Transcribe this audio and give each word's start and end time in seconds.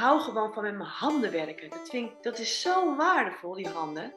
hou 0.00 0.20
gewoon 0.20 0.52
van 0.52 0.62
met 0.62 0.76
mijn 0.76 0.88
handen 0.88 1.30
werken. 1.30 1.70
Dat, 1.70 1.88
vind 1.88 2.10
ik, 2.10 2.16
dat 2.22 2.38
is 2.38 2.60
zo 2.60 2.96
waardevol, 2.96 3.54
die 3.54 3.68
handen. 3.68 4.12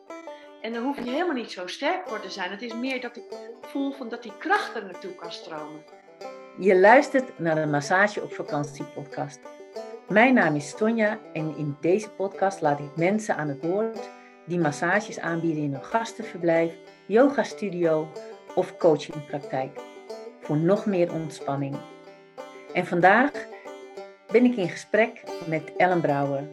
En 0.62 0.74
dan 0.74 0.84
hoef 0.84 0.98
je 0.98 1.10
helemaal 1.10 1.34
niet 1.34 1.52
zo 1.52 1.68
sterk 1.68 2.08
voor 2.08 2.20
te 2.20 2.30
zijn. 2.30 2.52
Het 2.52 2.62
is 2.62 2.74
meer 2.74 3.02
dat 3.02 3.18
ik 3.18 3.24
voel 3.62 3.92
van 3.92 4.10
dat 4.10 4.24
die 4.24 4.38
kracht 4.38 4.76
er 4.76 4.86
naartoe 4.86 5.16
kan 5.16 5.32
stromen. 5.32 5.84
Je 6.60 6.80
luistert 6.80 7.40
naar 7.40 7.56
de 7.56 7.66
Massage 7.66 8.22
op 8.22 8.34
Vakantie 8.34 8.86
podcast. 8.86 9.40
Mijn 10.08 10.34
naam 10.34 10.56
is 10.56 10.78
Sonja 10.78 11.20
en 11.34 11.58
in 11.58 11.78
deze 11.82 12.10
podcast 12.10 12.62
laat 12.62 12.80
ik 12.80 12.96
mensen 12.96 13.36
aan 13.36 13.48
het 13.48 13.66
woord 13.66 14.10
die 14.46 14.60
massages 14.60 15.20
aanbieden 15.20 15.64
in 15.64 15.74
een 15.74 15.84
gastenverblijf, 15.84 16.74
yogastudio 17.06 18.08
of 18.56 18.78
coachingpraktijk. 18.78 19.80
Voor 20.40 20.58
nog 20.58 20.86
meer 20.86 21.14
ontspanning. 21.14 21.76
En 22.74 22.86
vandaag 22.86 23.32
ben 24.34 24.46
ik 24.46 24.56
in 24.56 24.70
gesprek 24.70 25.24
met 25.48 25.72
Ellen 25.78 26.02
Brouwer. 26.02 26.44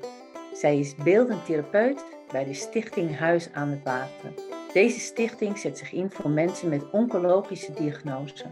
Zij 0.53 0.79
is 0.79 0.95
beeldend 0.95 1.45
therapeut 1.45 2.05
bij 2.33 2.45
de 2.45 2.55
Stichting 2.55 3.19
Huis 3.19 3.49
aan 3.53 3.69
het 3.69 3.83
Water. 3.85 4.33
Deze 4.73 5.01
stichting 5.01 5.59
zet 5.59 5.79
zich 5.79 5.93
in 5.93 6.11
voor 6.11 6.31
mensen 6.31 6.69
met 6.69 6.91
oncologische 6.91 7.73
diagnose. 7.73 8.45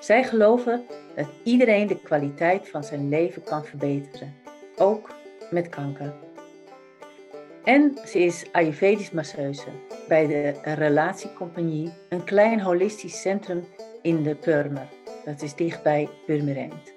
Zij 0.00 0.24
geloven 0.24 0.84
dat 1.16 1.26
iedereen 1.44 1.86
de 1.86 2.00
kwaliteit 2.00 2.68
van 2.68 2.84
zijn 2.84 3.08
leven 3.08 3.42
kan 3.42 3.64
verbeteren, 3.64 4.34
ook 4.76 5.10
met 5.50 5.68
kanker. 5.68 6.14
En 7.64 7.98
ze 8.06 8.18
is 8.18 8.44
Ayurvedisch 8.52 9.10
masseuse 9.10 9.68
bij 10.08 10.26
de 10.26 10.54
Relatiecompagnie, 10.74 11.92
een 12.08 12.24
klein 12.24 12.60
holistisch 12.60 13.20
centrum 13.20 13.64
in 14.02 14.22
de 14.22 14.34
Purmer. 14.34 14.88
Dat 15.24 15.42
is 15.42 15.54
dichtbij 15.54 16.08
Purmerend. 16.26 16.93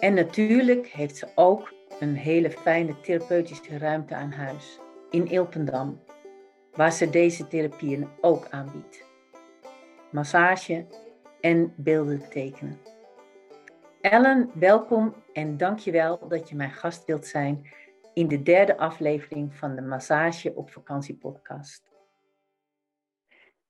En 0.00 0.14
natuurlijk 0.14 0.86
heeft 0.86 1.16
ze 1.16 1.28
ook 1.34 1.72
een 1.98 2.14
hele 2.14 2.50
fijne 2.50 3.00
therapeutische 3.00 3.78
ruimte 3.78 4.14
aan 4.14 4.32
huis 4.32 4.78
in 5.10 5.26
Ilpendam, 5.26 6.00
waar 6.72 6.92
ze 6.92 7.10
deze 7.10 7.48
therapieën 7.48 8.08
ook 8.20 8.48
aanbiedt. 8.50 9.04
Massage 10.10 10.86
en 11.40 11.74
beelden 11.76 12.28
tekenen. 12.28 12.78
Ellen, 14.00 14.50
welkom 14.54 15.14
en 15.32 15.56
dankjewel 15.56 16.28
dat 16.28 16.48
je 16.48 16.56
mijn 16.56 16.72
gast 16.72 17.04
wilt 17.04 17.26
zijn 17.26 17.70
in 18.14 18.28
de 18.28 18.42
derde 18.42 18.76
aflevering 18.76 19.54
van 19.54 19.74
de 19.74 19.82
Massage 19.82 20.54
op 20.54 20.70
Vakantie 20.70 21.16
podcast. 21.16 21.90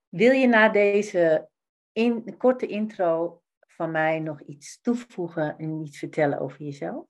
Wil 0.09 0.33
je 0.33 0.47
na 0.47 0.69
deze 0.69 1.49
in, 1.93 2.37
korte 2.37 2.67
intro 2.67 3.40
van 3.81 3.91
mij 3.91 4.19
nog 4.19 4.41
iets 4.41 4.81
toevoegen 4.81 5.59
en 5.59 5.81
iets 5.81 5.99
vertellen 5.99 6.39
over 6.39 6.63
jezelf? 6.63 7.07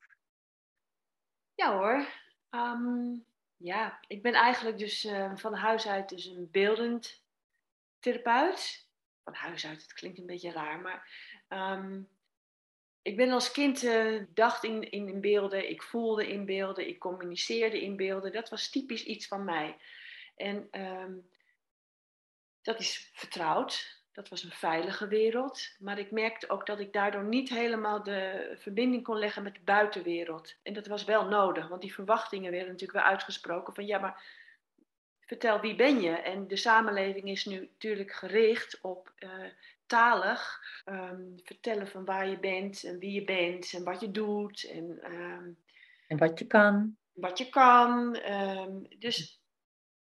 Ja 1.54 1.72
hoor. 1.72 2.06
Ehm, 2.50 3.14
ja, 3.56 4.00
ik 4.06 4.22
ben 4.22 4.34
eigenlijk 4.34 4.78
dus 4.78 5.04
uh, 5.04 5.36
van 5.36 5.54
huis 5.54 5.86
uit 5.86 6.08
dus 6.08 6.24
een 6.26 6.48
beeldend 6.50 7.22
therapeut. 7.98 8.88
Van 9.24 9.34
huis 9.34 9.66
uit, 9.66 9.82
het 9.82 9.92
klinkt 9.92 10.18
een 10.18 10.26
beetje 10.26 10.50
raar, 10.50 10.80
maar 10.80 11.08
um, 11.48 12.08
ik 13.02 13.16
ben 13.16 13.30
als 13.30 13.50
kind 13.50 13.82
uh, 13.82 14.24
dacht 14.28 14.64
in, 14.64 14.90
in, 14.90 15.20
beelden, 15.20 15.70
ik 15.70 15.82
voelde 15.82 16.28
in 16.28 16.44
beelden, 16.44 16.88
ik 16.88 16.98
communiceerde 16.98 17.82
in 17.82 17.96
beelden. 17.96 18.32
Dat 18.32 18.48
was 18.48 18.70
typisch 18.70 19.04
iets 19.04 19.26
van 19.26 19.44
mij. 19.44 19.76
En 20.36 20.68
um, 20.80 21.30
dat 22.62 22.80
is 22.80 23.10
vertrouwd 23.12 23.99
dat 24.12 24.28
was 24.28 24.42
een 24.42 24.50
veilige 24.50 25.08
wereld. 25.08 25.68
Maar 25.78 25.98
ik 25.98 26.10
merkte 26.10 26.48
ook 26.48 26.66
dat 26.66 26.80
ik 26.80 26.92
daardoor 26.92 27.24
niet 27.24 27.48
helemaal 27.48 28.02
de 28.02 28.52
verbinding 28.58 29.04
kon 29.04 29.18
leggen 29.18 29.42
met 29.42 29.54
de 29.54 29.60
buitenwereld. 29.64 30.54
En 30.62 30.72
dat 30.72 30.86
was 30.86 31.04
wel 31.04 31.28
nodig, 31.28 31.68
want 31.68 31.80
die 31.80 31.94
verwachtingen 31.94 32.50
werden 32.50 32.70
natuurlijk 32.70 32.98
wel 32.98 33.08
uitgesproken 33.08 33.74
van 33.74 33.86
ja, 33.86 33.98
maar 33.98 34.22
vertel 35.20 35.60
wie 35.60 35.74
ben 35.74 36.00
je? 36.00 36.10
En 36.10 36.48
de 36.48 36.56
samenleving 36.56 37.28
is 37.28 37.44
nu 37.44 37.60
natuurlijk 37.60 38.12
gericht 38.12 38.80
op 38.80 39.12
uh, 39.18 39.30
talig 39.86 40.60
um, 40.86 41.34
vertellen 41.44 41.88
van 41.88 42.04
waar 42.04 42.28
je 42.28 42.38
bent 42.38 42.84
en 42.84 42.98
wie 42.98 43.12
je 43.12 43.24
bent 43.24 43.72
en 43.72 43.84
wat 43.84 44.00
je 44.00 44.10
doet. 44.10 44.70
En, 44.70 45.12
um, 45.12 45.58
en 46.08 46.18
wat 46.18 46.38
je 46.38 46.46
kan. 46.46 46.96
Wat 47.12 47.38
je 47.38 47.48
kan. 47.48 48.16
Um, 48.30 48.86
dus 48.98 49.39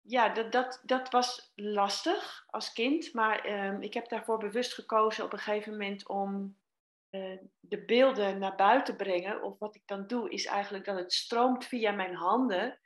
ja, 0.03 0.29
dat, 0.29 0.51
dat, 0.51 0.81
dat 0.83 1.09
was 1.09 1.51
lastig 1.55 2.45
als 2.47 2.73
kind. 2.73 3.13
Maar 3.13 3.65
um, 3.67 3.81
ik 3.81 3.93
heb 3.93 4.09
daarvoor 4.09 4.37
bewust 4.37 4.73
gekozen 4.73 5.23
op 5.23 5.33
een 5.33 5.39
gegeven 5.39 5.71
moment 5.71 6.07
om 6.07 6.57
uh, 7.09 7.37
de 7.59 7.85
beelden 7.85 8.39
naar 8.39 8.55
buiten 8.55 8.97
te 8.97 9.03
brengen. 9.03 9.41
Of 9.41 9.59
wat 9.59 9.75
ik 9.75 9.81
dan 9.85 10.07
doe, 10.07 10.29
is 10.29 10.45
eigenlijk 10.45 10.85
dat 10.85 10.97
het 10.97 11.13
stroomt 11.13 11.65
via 11.65 11.91
mijn 11.91 12.15
handen 12.15 12.79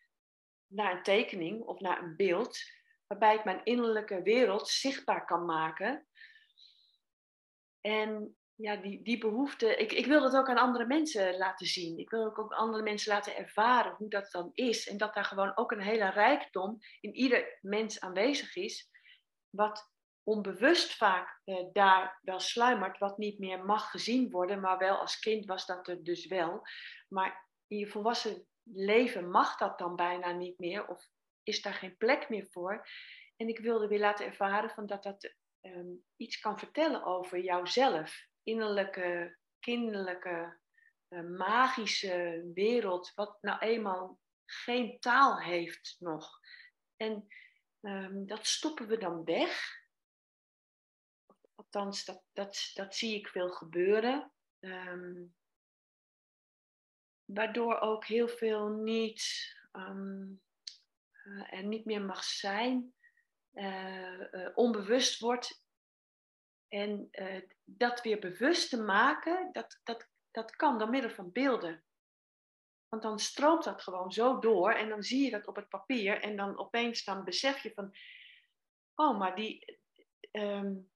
naar 0.68 0.92
een 0.92 1.04
tekening 1.04 1.62
of 1.62 1.80
naar 1.80 2.04
een 2.04 2.16
beeld. 2.16 2.60
Waarbij 3.08 3.36
ik 3.36 3.44
mijn 3.44 3.64
innerlijke 3.64 4.22
wereld 4.22 4.68
zichtbaar 4.68 5.26
kan 5.26 5.46
maken. 5.46 6.08
En 7.82 8.38
ja, 8.58 8.76
die, 8.76 9.04
die 9.04 9.18
behoefte, 9.18 9.76
ik, 9.76 9.92
ik 9.92 10.06
wil 10.06 10.22
dat 10.22 10.36
ook 10.36 10.50
aan 10.50 10.58
andere 10.58 10.86
mensen 10.86 11.38
laten 11.38 11.68
zien. 11.68 11.98
Ik 11.98 12.10
wil 12.10 12.26
ook, 12.26 12.40
ook 12.40 12.54
andere 12.54 12.84
mensen 12.84 13.14
laten 13.14 13.36
ervaren 13.36 13.96
hoe 13.98 14.10
dat 14.10 14.32
dan 14.32 14.52
is. 14.54 14.88
En 14.88 14.98
dat 14.98 15.14
daar 15.14 15.26
gewoon 15.26 15.58
ook 15.58 15.72
een 15.72 15.82
hele 15.82 16.10
rijkdom 16.10 16.78
in 17.00 17.14
ieder 17.14 17.58
mens 17.62 18.00
aanwezig 18.00 18.56
is. 18.56 18.90
Wat 19.50 19.92
onbewust 20.24 20.96
vaak 20.96 21.42
eh, 21.44 21.66
daar 21.74 22.20
wel 22.22 22.40
sluimert, 22.40 22.98
wat 22.98 23.18
niet 23.18 23.40
meer 23.40 23.66
mag 23.66 23.90
gezien 23.90 24.30
worden. 24.30 24.60
Maar 24.60 24.78
wel 24.78 24.98
als 24.98 25.20
kind 25.20 25.46
was 25.46 25.66
dat 25.66 25.88
er 25.88 26.04
dus 26.04 26.28
wel. 26.28 26.62
Maar 27.08 27.50
in 27.68 27.78
je 27.78 27.88
volwassen 27.88 28.48
leven 28.64 29.30
mag 29.30 29.58
dat 29.58 29.78
dan 29.78 29.96
bijna 29.96 30.32
niet 30.32 30.60
meer. 30.60 30.88
Of 30.88 31.08
is 31.44 31.62
daar 31.62 31.74
geen 31.74 31.98
plek 31.98 32.30
meer 32.30 32.48
voor. 32.50 32.88
En 33.36 33.48
ik 33.48 33.60
wilde 33.60 33.88
weer 33.88 34.00
laten 34.00 34.26
ervaren 34.26 34.70
van 34.70 34.86
dat 34.86 35.04
dat 35.04 35.36
ehm, 35.62 35.94
iets 36.16 36.40
kan 36.40 36.60
vertellen 36.60 37.04
over 37.04 37.40
jouzelf 37.40 38.26
innerlijke, 38.48 39.38
kinderlijke, 39.60 40.58
uh, 41.10 41.22
magische 41.38 42.50
wereld, 42.54 43.12
wat 43.16 43.38
nou 43.42 43.60
eenmaal 43.60 44.20
geen 44.46 45.00
taal 45.00 45.40
heeft 45.40 45.96
nog. 46.00 46.40
En 46.96 47.28
um, 47.82 48.26
dat 48.26 48.46
stoppen 48.46 48.88
we 48.88 48.98
dan 48.98 49.24
weg. 49.24 49.82
Althans, 51.56 52.06
dat, 52.06 52.24
dat, 52.34 52.72
dat 52.74 52.96
zie 52.96 53.16
ik 53.16 53.28
veel 53.28 53.50
gebeuren. 53.50 54.32
Um, 54.60 55.36
waardoor 57.26 57.80
ook 57.80 58.06
heel 58.06 58.28
veel 58.28 58.70
niet 58.70 59.24
um, 59.72 60.42
er 61.50 61.64
niet 61.64 61.86
meer 61.86 62.02
mag 62.02 62.24
zijn, 62.24 62.94
uh, 63.54 64.50
onbewust 64.54 65.20
wordt 65.20 65.66
en 66.68 67.08
uh, 67.12 67.42
dat 67.64 68.02
weer 68.02 68.20
bewust 68.20 68.70
te 68.70 68.82
maken, 68.82 69.50
dat, 69.52 69.80
dat, 69.84 70.08
dat 70.32 70.56
kan 70.56 70.78
door 70.78 70.90
middel 70.90 71.12
van 71.12 71.32
beelden. 71.32 71.84
Want 72.90 73.04
dan 73.04 73.20
stroomt 73.20 73.64
dat 73.64 73.82
gewoon 73.82 74.12
zo 74.12 74.40
door 74.40 74.72
en 74.72 74.90
dan 74.90 75.04
zie 75.04 75.24
je 75.24 75.32
dat 75.32 75.48
op 75.48 75.56
het 75.56 75.70
papier 75.70 76.22
en 76.22 76.36
dan 76.36 76.58
opeens 76.58 77.04
dan 77.04 77.24
besef 77.24 77.64
je 77.64 77.74
van, 77.74 77.96
oh, 78.96 79.20
maar 79.20 79.36
die, 79.36 79.80
um, 80.32 80.90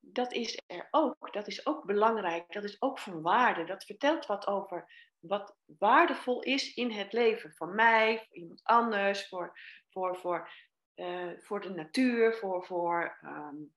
dat 0.00 0.32
is 0.32 0.62
er 0.66 0.88
ook. 0.90 1.32
Dat 1.32 1.46
is 1.46 1.66
ook 1.66 1.84
belangrijk. 1.84 2.52
Dat 2.52 2.64
is 2.64 2.82
ook 2.82 2.98
van 2.98 3.22
waarde. 3.22 3.64
Dat 3.64 3.84
vertelt 3.84 4.26
wat 4.26 4.46
over 4.46 5.10
wat 5.18 5.56
waardevol 5.78 6.42
is 6.42 6.74
in 6.74 6.90
het 6.90 7.12
leven. 7.12 7.52
Voor 7.52 7.68
mij, 7.68 8.18
voor 8.18 8.36
iemand 8.36 8.60
anders, 8.62 9.28
voor, 9.28 9.58
voor, 9.90 10.16
voor, 10.16 10.50
uh, 10.94 11.32
voor 11.38 11.60
de 11.60 11.70
natuur, 11.70 12.34
voor, 12.34 12.64
voor 12.64 13.18
um, 13.24 13.74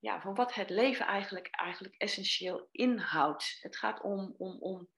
ja, 0.00 0.20
van 0.20 0.34
wat 0.34 0.54
het 0.54 0.70
leven 0.70 1.06
eigenlijk, 1.06 1.48
eigenlijk 1.50 1.94
essentieel 1.98 2.68
inhoudt. 2.70 3.58
Het 3.60 3.76
gaat 3.76 4.02
om, 4.02 4.34
om, 4.38 4.56
om 4.60 4.88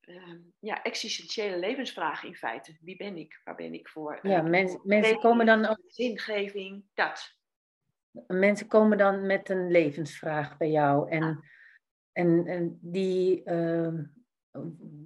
uh, 0.00 0.34
ja, 0.58 0.82
existentiële 0.82 1.58
levensvragen 1.58 2.28
in 2.28 2.34
feite. 2.34 2.76
Wie 2.80 2.96
ben 2.96 3.16
ik? 3.16 3.40
Waar 3.44 3.54
ben 3.54 3.74
ik 3.74 3.88
voor? 3.88 4.18
Ja, 4.22 4.42
uh, 4.42 4.50
mensen, 4.50 4.80
mensen 4.84 5.18
komen 5.18 5.46
dan 5.46 5.66
ook... 5.66 5.80
Zingeving, 5.86 6.84
dat. 6.94 7.38
Mensen 8.26 8.66
komen 8.66 8.98
dan 8.98 9.26
met 9.26 9.48
een 9.48 9.70
levensvraag 9.70 10.56
bij 10.56 10.70
jou. 10.70 11.10
En, 11.10 11.24
ja. 11.24 11.40
en, 12.12 12.46
en 12.46 12.78
die 12.82 13.42
uh, 13.44 13.98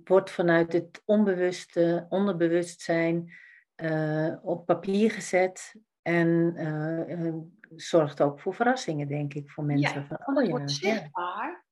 wordt 0.04 0.30
vanuit 0.30 0.72
het 0.72 1.02
onbewuste, 1.04 2.06
onderbewustzijn 2.08 3.32
uh, 3.76 4.36
op 4.42 4.66
papier 4.66 5.10
gezet. 5.10 5.74
En 6.02 6.54
uh, 6.56 7.34
zorgt 7.76 8.20
ook 8.20 8.40
voor 8.40 8.54
verrassingen, 8.54 9.08
denk 9.08 9.34
ik, 9.34 9.50
voor 9.50 9.64
mensen. 9.64 10.00
Ja, 10.00 10.06
van, 10.06 10.36
oh, 10.36 10.42
het 10.42 10.50
wordt 10.50 10.70
zichtbaar. 10.70 11.64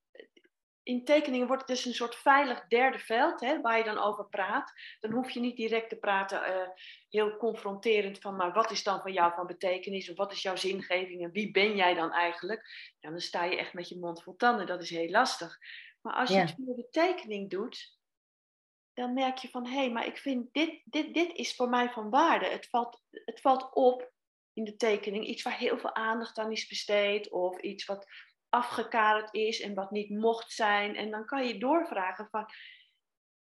In 0.83 1.05
tekeningen 1.05 1.47
wordt 1.47 1.63
het 1.63 1.71
dus 1.71 1.85
een 1.85 1.95
soort 1.95 2.15
veilig 2.15 2.67
derde 2.69 2.99
veld, 2.99 3.41
hè, 3.41 3.61
waar 3.61 3.79
je 3.79 3.85
dan 3.85 3.99
over 3.99 4.29
praat. 4.29 4.73
Dan 5.01 5.11
hoef 5.11 5.31
je 5.31 5.41
niet 5.41 5.57
direct 5.57 5.89
te 5.89 5.97
praten, 5.97 6.51
uh, 6.51 6.69
heel 7.09 7.37
confronterend 7.37 8.19
van, 8.19 8.37
maar 8.37 8.53
wat 8.53 8.71
is 8.71 8.83
dan 8.83 9.01
van 9.01 9.13
jou 9.13 9.35
van 9.35 9.47
betekenis? 9.47 10.11
Of 10.11 10.17
wat 10.17 10.33
is 10.33 10.43
jouw 10.43 10.57
zingeving? 10.57 11.23
En 11.23 11.31
wie 11.31 11.51
ben 11.51 11.77
jij 11.77 11.95
dan 11.95 12.13
eigenlijk? 12.13 12.95
Dan 13.01 13.21
sta 13.21 13.45
je 13.45 13.57
echt 13.57 13.73
met 13.73 13.89
je 13.89 13.99
mond 13.99 14.23
vol 14.23 14.37
tanden. 14.37 14.67
Dat 14.67 14.83
is 14.83 14.91
heel 14.91 15.11
lastig. 15.11 15.59
Maar 16.01 16.15
als 16.15 16.29
je 16.29 16.37
het 16.37 16.55
voor 16.65 16.77
de 16.77 16.89
tekening 16.91 17.51
doet, 17.51 17.99
dan 18.95 19.13
merk 19.13 19.39
je 19.39 19.49
van 19.49 19.67
hé, 19.67 19.77
hey, 19.77 19.91
maar 19.91 20.07
ik 20.07 20.17
vind 20.17 20.53
dit, 20.53 20.83
dit, 20.85 21.15
dit 21.15 21.33
is 21.33 21.57
voor 21.57 21.69
mij 21.69 21.91
van 21.91 22.11
waarde. 22.11 22.47
Het 22.47 22.69
valt, 22.69 23.03
het 23.11 23.41
valt 23.41 23.75
op 23.75 24.12
in 24.53 24.65
de 24.65 24.77
tekening, 24.77 25.27
iets 25.27 25.43
waar 25.43 25.57
heel 25.57 25.79
veel 25.79 25.95
aandacht 25.95 26.39
aan 26.39 26.53
is 26.53 26.67
besteed, 26.67 27.31
of 27.31 27.61
iets 27.61 27.85
wat 27.85 28.07
afgekaderd 28.49 29.35
is 29.35 29.61
en 29.61 29.75
wat 29.75 29.91
niet 29.91 30.11
mocht 30.11 30.53
zijn. 30.53 30.97
En 30.97 31.11
dan 31.11 31.25
kan 31.25 31.47
je 31.47 31.59
doorvragen 31.59 32.29
van, 32.31 32.47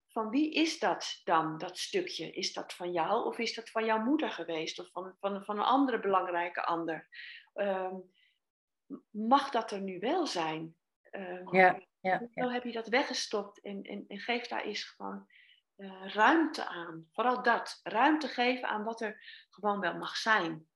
van 0.07 0.29
wie 0.29 0.53
is 0.53 0.79
dat 0.79 1.21
dan, 1.23 1.57
dat 1.57 1.77
stukje? 1.77 2.31
Is 2.31 2.53
dat 2.53 2.73
van 2.73 2.91
jou 2.91 3.25
of 3.25 3.37
is 3.37 3.53
dat 3.53 3.69
van 3.69 3.85
jouw 3.85 4.03
moeder 4.03 4.31
geweest 4.31 4.79
of 4.79 4.89
van, 4.91 5.15
van, 5.19 5.43
van 5.43 5.57
een 5.57 5.63
andere 5.63 5.99
belangrijke 5.99 6.63
ander? 6.63 7.07
Ehm, 7.53 7.95
mag 9.09 9.49
dat 9.49 9.71
er 9.71 9.81
nu 9.81 9.99
wel 9.99 10.27
zijn? 10.27 10.75
Um, 11.11 11.55
ja, 11.55 11.79
ja, 11.99 12.29
ja. 12.33 12.49
heb 12.49 12.63
je 12.63 12.71
dat 12.71 12.87
weggestopt 12.87 13.61
en, 13.61 13.81
en, 13.81 14.05
en 14.07 14.19
geef 14.19 14.47
daar 14.47 14.63
eens 14.63 14.83
gewoon 14.83 15.27
uh, 15.77 16.13
ruimte 16.13 16.65
aan. 16.65 17.07
Vooral 17.11 17.43
dat, 17.43 17.79
ruimte 17.83 18.27
geven 18.27 18.67
aan 18.67 18.83
wat 18.83 19.01
er 19.01 19.45
gewoon 19.49 19.79
wel 19.79 19.97
mag 19.97 20.15
zijn. 20.15 20.67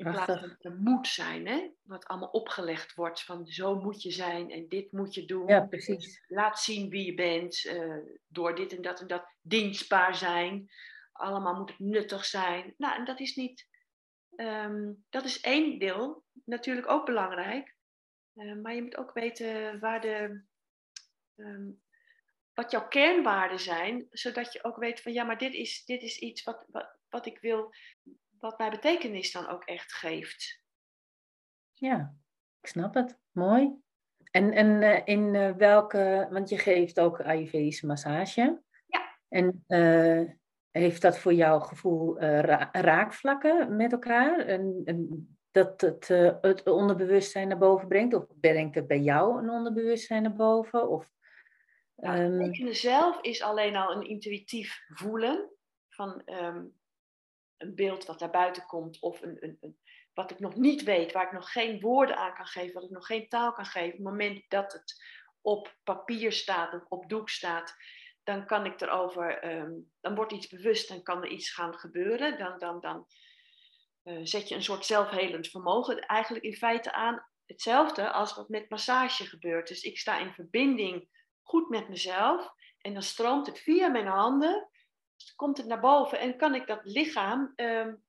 In 0.00 0.10
plaats 0.10 0.56
van 0.60 0.82
moet 0.82 1.08
zijn, 1.08 1.46
hè? 1.46 1.70
wat 1.82 2.04
allemaal 2.04 2.28
opgelegd 2.28 2.94
wordt 2.94 3.22
van 3.24 3.46
zo 3.46 3.80
moet 3.80 4.02
je 4.02 4.10
zijn 4.10 4.50
en 4.50 4.68
dit 4.68 4.92
moet 4.92 5.14
je 5.14 5.24
doen. 5.24 5.46
Ja, 5.46 5.66
precies. 5.66 6.24
Laat 6.26 6.60
zien 6.60 6.90
wie 6.90 7.04
je 7.04 7.14
bent 7.14 7.64
uh, 7.64 7.96
door 8.26 8.54
dit 8.54 8.72
en 8.72 8.82
dat 8.82 9.00
en 9.00 9.06
dat. 9.06 9.34
Dienstbaar 9.40 10.14
zijn. 10.14 10.70
Allemaal 11.12 11.54
moet 11.54 11.70
het 11.70 11.78
nuttig 11.78 12.24
zijn. 12.24 12.74
Nou, 12.76 12.98
en 12.98 13.04
dat 13.04 13.20
is 13.20 13.34
niet. 13.34 13.68
Um, 14.36 15.04
dat 15.10 15.24
is 15.24 15.40
één 15.40 15.78
deel, 15.78 16.24
natuurlijk 16.44 16.90
ook 16.90 17.06
belangrijk. 17.06 17.74
Uh, 18.34 18.54
maar 18.62 18.74
je 18.74 18.82
moet 18.82 18.96
ook 18.96 19.12
weten 19.12 19.80
waar 19.80 20.00
de, 20.00 20.42
um, 21.36 21.80
wat 22.54 22.70
jouw 22.70 22.88
kernwaarden 22.88 23.60
zijn, 23.60 24.06
zodat 24.10 24.52
je 24.52 24.64
ook 24.64 24.76
weet 24.76 25.00
van 25.00 25.12
ja, 25.12 25.24
maar 25.24 25.38
dit 25.38 25.54
is, 25.54 25.84
dit 25.84 26.02
is 26.02 26.18
iets 26.18 26.42
wat, 26.42 26.66
wat, 26.68 26.98
wat 27.08 27.26
ik 27.26 27.38
wil 27.40 27.74
wat 28.40 28.58
mij 28.58 28.70
betekenis 28.70 29.32
dan 29.32 29.48
ook 29.48 29.64
echt 29.64 29.92
geeft. 29.92 30.62
Ja, 31.72 32.14
ik 32.60 32.68
snap 32.68 32.94
het. 32.94 33.18
Mooi. 33.30 33.78
En, 34.30 34.52
en 34.52 34.82
uh, 34.82 35.00
in 35.04 35.34
uh, 35.34 35.50
welke, 35.50 36.28
want 36.30 36.48
je 36.48 36.58
geeft 36.58 37.00
ook 37.00 37.20
Ayurvedische 37.20 37.86
massage. 37.86 38.62
Ja. 38.86 39.18
En 39.28 39.64
uh, 39.68 40.30
heeft 40.70 41.02
dat 41.02 41.18
voor 41.18 41.32
jouw 41.32 41.60
gevoel 41.60 42.20
ra 42.20 42.68
raakvlakken 42.72 43.76
met 43.76 43.92
elkaar? 43.92 44.38
En, 44.38 44.82
en 44.84 45.28
dat 45.50 45.80
het 45.80 46.08
het 46.40 46.66
onderbewustzijn 46.68 47.48
naar 47.48 47.58
boven 47.58 47.88
brengt? 47.88 48.14
Of 48.14 48.26
brengt 48.40 48.74
het 48.74 48.86
bij 48.86 49.00
jou 49.00 49.42
een 49.42 49.50
onderbewustzijn 49.50 50.22
naar 50.22 50.36
boven? 50.36 50.88
Of, 50.88 51.10
um... 51.96 52.54
zelf 52.74 53.20
is 53.20 53.42
alleen 53.42 53.76
al 53.76 53.92
een 53.92 54.08
intuïtief 54.08 54.80
voelen 54.88 55.50
van 55.88 56.22
um, 56.26 56.79
een 57.60 57.74
beeld 57.74 58.04
wat 58.04 58.18
daar 58.18 58.30
buiten 58.30 58.66
komt 58.66 59.00
of 59.00 59.22
een, 59.22 59.36
een, 59.40 59.56
een, 59.60 59.78
wat 60.14 60.30
ik 60.30 60.38
nog 60.38 60.56
niet 60.56 60.82
weet, 60.82 61.12
waar 61.12 61.24
ik 61.24 61.32
nog 61.32 61.52
geen 61.52 61.80
woorden 61.80 62.16
aan 62.16 62.34
kan 62.34 62.46
geven, 62.46 62.74
wat 62.74 62.84
ik 62.84 62.90
nog 62.90 63.06
geen 63.06 63.28
taal 63.28 63.52
kan 63.52 63.64
geven. 63.64 63.88
Op 63.88 64.04
het 64.04 64.04
moment 64.04 64.44
dat 64.48 64.72
het 64.72 65.04
op 65.40 65.76
papier 65.84 66.32
staat 66.32 66.74
of 66.74 66.84
op 66.88 67.08
doek 67.08 67.28
staat, 67.28 67.76
dan 68.24 68.46
kan 68.46 68.66
ik 68.66 68.80
erover, 68.80 69.54
um, 69.54 69.90
dan 70.00 70.14
wordt 70.14 70.32
iets 70.32 70.48
bewust 70.48 70.90
en 70.90 71.02
kan 71.02 71.22
er 71.22 71.28
iets 71.28 71.50
gaan 71.50 71.74
gebeuren. 71.74 72.38
Dan, 72.38 72.58
dan, 72.58 72.80
dan 72.80 73.06
uh, 74.04 74.20
zet 74.22 74.48
je 74.48 74.54
een 74.54 74.62
soort 74.62 74.86
zelfhelend 74.86 75.48
vermogen 75.48 76.00
eigenlijk 76.00 76.44
in 76.44 76.54
feite 76.54 76.92
aan. 76.92 77.26
Hetzelfde 77.46 78.10
als 78.10 78.34
wat 78.34 78.48
met 78.48 78.70
massage 78.70 79.24
gebeurt. 79.24 79.68
Dus 79.68 79.82
ik 79.82 79.98
sta 79.98 80.18
in 80.18 80.32
verbinding 80.32 81.08
goed 81.42 81.68
met 81.68 81.88
mezelf 81.88 82.52
en 82.80 82.92
dan 82.92 83.02
stroomt 83.02 83.46
het 83.46 83.58
via 83.58 83.88
mijn 83.88 84.06
handen 84.06 84.69
komt 85.36 85.56
het 85.56 85.66
naar 85.66 85.80
boven 85.80 86.20
en 86.20 86.36
kan 86.36 86.54
ik 86.54 86.66
dat 86.66 86.80
lichaam, 86.84 87.52
um, 87.56 88.02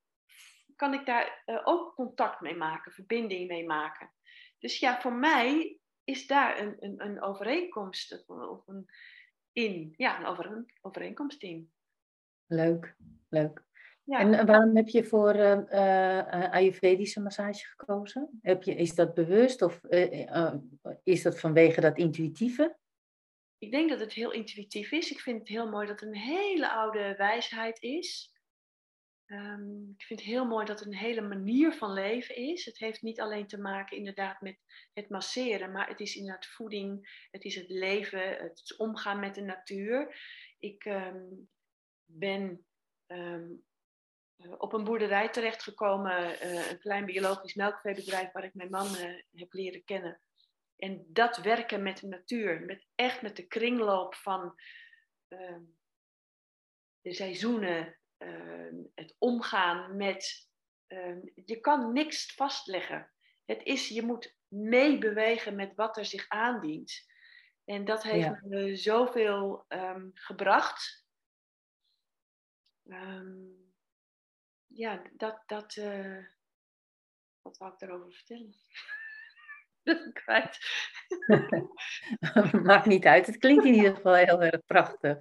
kan 0.76 0.94
ik 0.94 1.06
daar 1.06 1.44
uh, 1.46 1.62
ook 1.64 1.96
contact 1.96 2.42
mee 2.42 2.56
maken, 2.56 2.92
verbinding 2.92 3.48
mee 3.48 3.66
maken. 3.66 4.12
Dus 4.60 4.80
ja, 4.80 5.02
voor 5.02 5.14
mij 5.14 5.78
is 6.04 6.28
daar 6.28 6.60
een, 6.60 6.76
een, 6.80 7.06
een 7.06 7.22
overeenkomst 7.22 8.24
of 8.28 8.68
een, 8.68 8.86
in, 9.52 9.94
ja, 9.98 10.20
een 10.20 10.26
over, 10.26 10.66
overeenkomst 10.82 11.44
in. 11.44 11.72
Leuk, 12.46 12.96
leuk. 13.30 13.64
Ja. 14.04 14.20
En 14.20 14.46
waarom 14.46 14.76
heb 14.76 14.88
je 14.88 15.04
voor 15.04 15.36
uh, 15.36 15.58
uh, 15.72 16.52
Ayurvedische 16.52 17.22
massage 17.22 17.66
gekozen? 17.66 18.40
Heb 18.42 18.64
je, 18.64 18.76
is 18.76 18.96
dat 18.96 19.14
bewust 19.14 19.62
of 19.62 19.82
is 21.04 21.22
dat 21.22 21.40
vanwege 21.40 21.82
dat 21.82 21.98
intuïtieve? 21.98 22.78
Ik 23.62 23.72
denk 23.72 23.90
dat 23.90 24.00
het 24.00 24.14
heel 24.14 24.32
intuïtief 24.32 24.92
is. 24.92 25.12
Ik 25.12 25.20
vind 25.20 25.40
het 25.40 25.48
heel 25.48 25.70
mooi 25.70 25.88
dat 25.88 26.00
het 26.00 26.10
een 26.10 26.16
hele 26.16 26.70
oude 26.70 27.16
wijsheid 27.16 27.82
is. 27.82 28.34
Um, 29.26 29.94
ik 29.98 30.06
vind 30.06 30.20
het 30.20 30.30
heel 30.30 30.46
mooi 30.46 30.66
dat 30.66 30.80
het 30.80 30.88
een 30.88 30.96
hele 30.96 31.22
manier 31.22 31.74
van 31.74 31.94
leven 31.94 32.36
is. 32.36 32.66
Het 32.66 32.78
heeft 32.78 33.02
niet 33.02 33.20
alleen 33.20 33.48
te 33.48 33.58
maken 33.58 33.98
inderdaad 33.98 34.42
met 34.42 34.58
het 34.94 35.10
masseren, 35.10 35.72
maar 35.72 35.88
het 35.88 36.00
is 36.00 36.16
inderdaad 36.16 36.46
voeding, 36.46 37.26
het 37.32 37.44
is 37.44 37.56
het 37.56 37.70
leven, 37.70 38.38
het 38.38 38.76
omgaan 38.78 39.20
met 39.20 39.36
de 39.36 39.42
natuur. 39.42 40.16
Ik 40.60 40.86
um, 40.86 41.50
ben 42.06 42.66
um, 43.08 43.64
op 44.58 44.74
een 44.74 44.84
boerderij 44.84 45.30
terechtgekomen, 45.30 46.46
uh, 46.46 46.72
een 46.72 46.80
klein 46.80 47.06
biologisch 47.06 47.54
melkveebedrijf 47.54 48.32
waar 48.32 48.44
ik 48.44 48.54
mijn 48.54 48.70
man 48.70 48.88
uh, 48.96 49.22
heb 49.32 49.54
leren 49.54 49.84
kennen. 49.84 50.22
En 50.84 51.06
dat 51.08 51.38
werken 51.38 51.84
met 51.84 51.98
de 51.98 52.08
natuur, 52.08 52.62
met, 52.62 52.88
echt 52.96 53.22
met 53.22 53.36
de 53.36 53.48
kringloop 53.48 54.16
van 54.16 54.60
uh, 55.30 55.58
de 57.02 57.14
seizoenen, 57.14 58.00
uh, 58.18 58.86
het 58.96 59.16
omgaan 59.18 59.96
met. 59.98 60.50
Uh, 60.88 61.18
je 61.46 61.60
kan 61.60 61.94
niks 61.94 62.34
vastleggen. 62.34 63.12
Het 63.46 63.64
is, 63.64 63.88
je 63.88 64.02
moet 64.02 64.36
meebewegen 64.48 65.56
met 65.56 65.76
wat 65.76 65.98
er 65.98 66.06
zich 66.06 66.30
aandient. 66.30 67.06
En 67.66 67.86
dat 67.86 68.04
heeft 68.04 68.26
ja. 68.26 68.42
me 68.44 68.76
zoveel 68.76 69.66
um, 69.68 70.12
gebracht. 70.14 71.06
Um, 72.84 73.74
ja, 74.68 75.02
dat, 75.14 75.44
dat, 75.46 75.76
uh, 75.76 76.26
wat 77.42 77.58
wou 77.58 77.74
ik 77.74 77.80
daarover 77.80 78.14
vertellen? 78.14 78.54
kwijt. 80.24 80.60
Maakt 82.64 82.86
niet 82.86 83.06
uit. 83.06 83.26
Het 83.26 83.38
klinkt 83.38 83.66
in 83.66 83.74
ieder 83.74 83.96
geval 83.96 84.14
heel 84.14 84.44
erg 84.44 84.66
prachtig. 84.66 85.18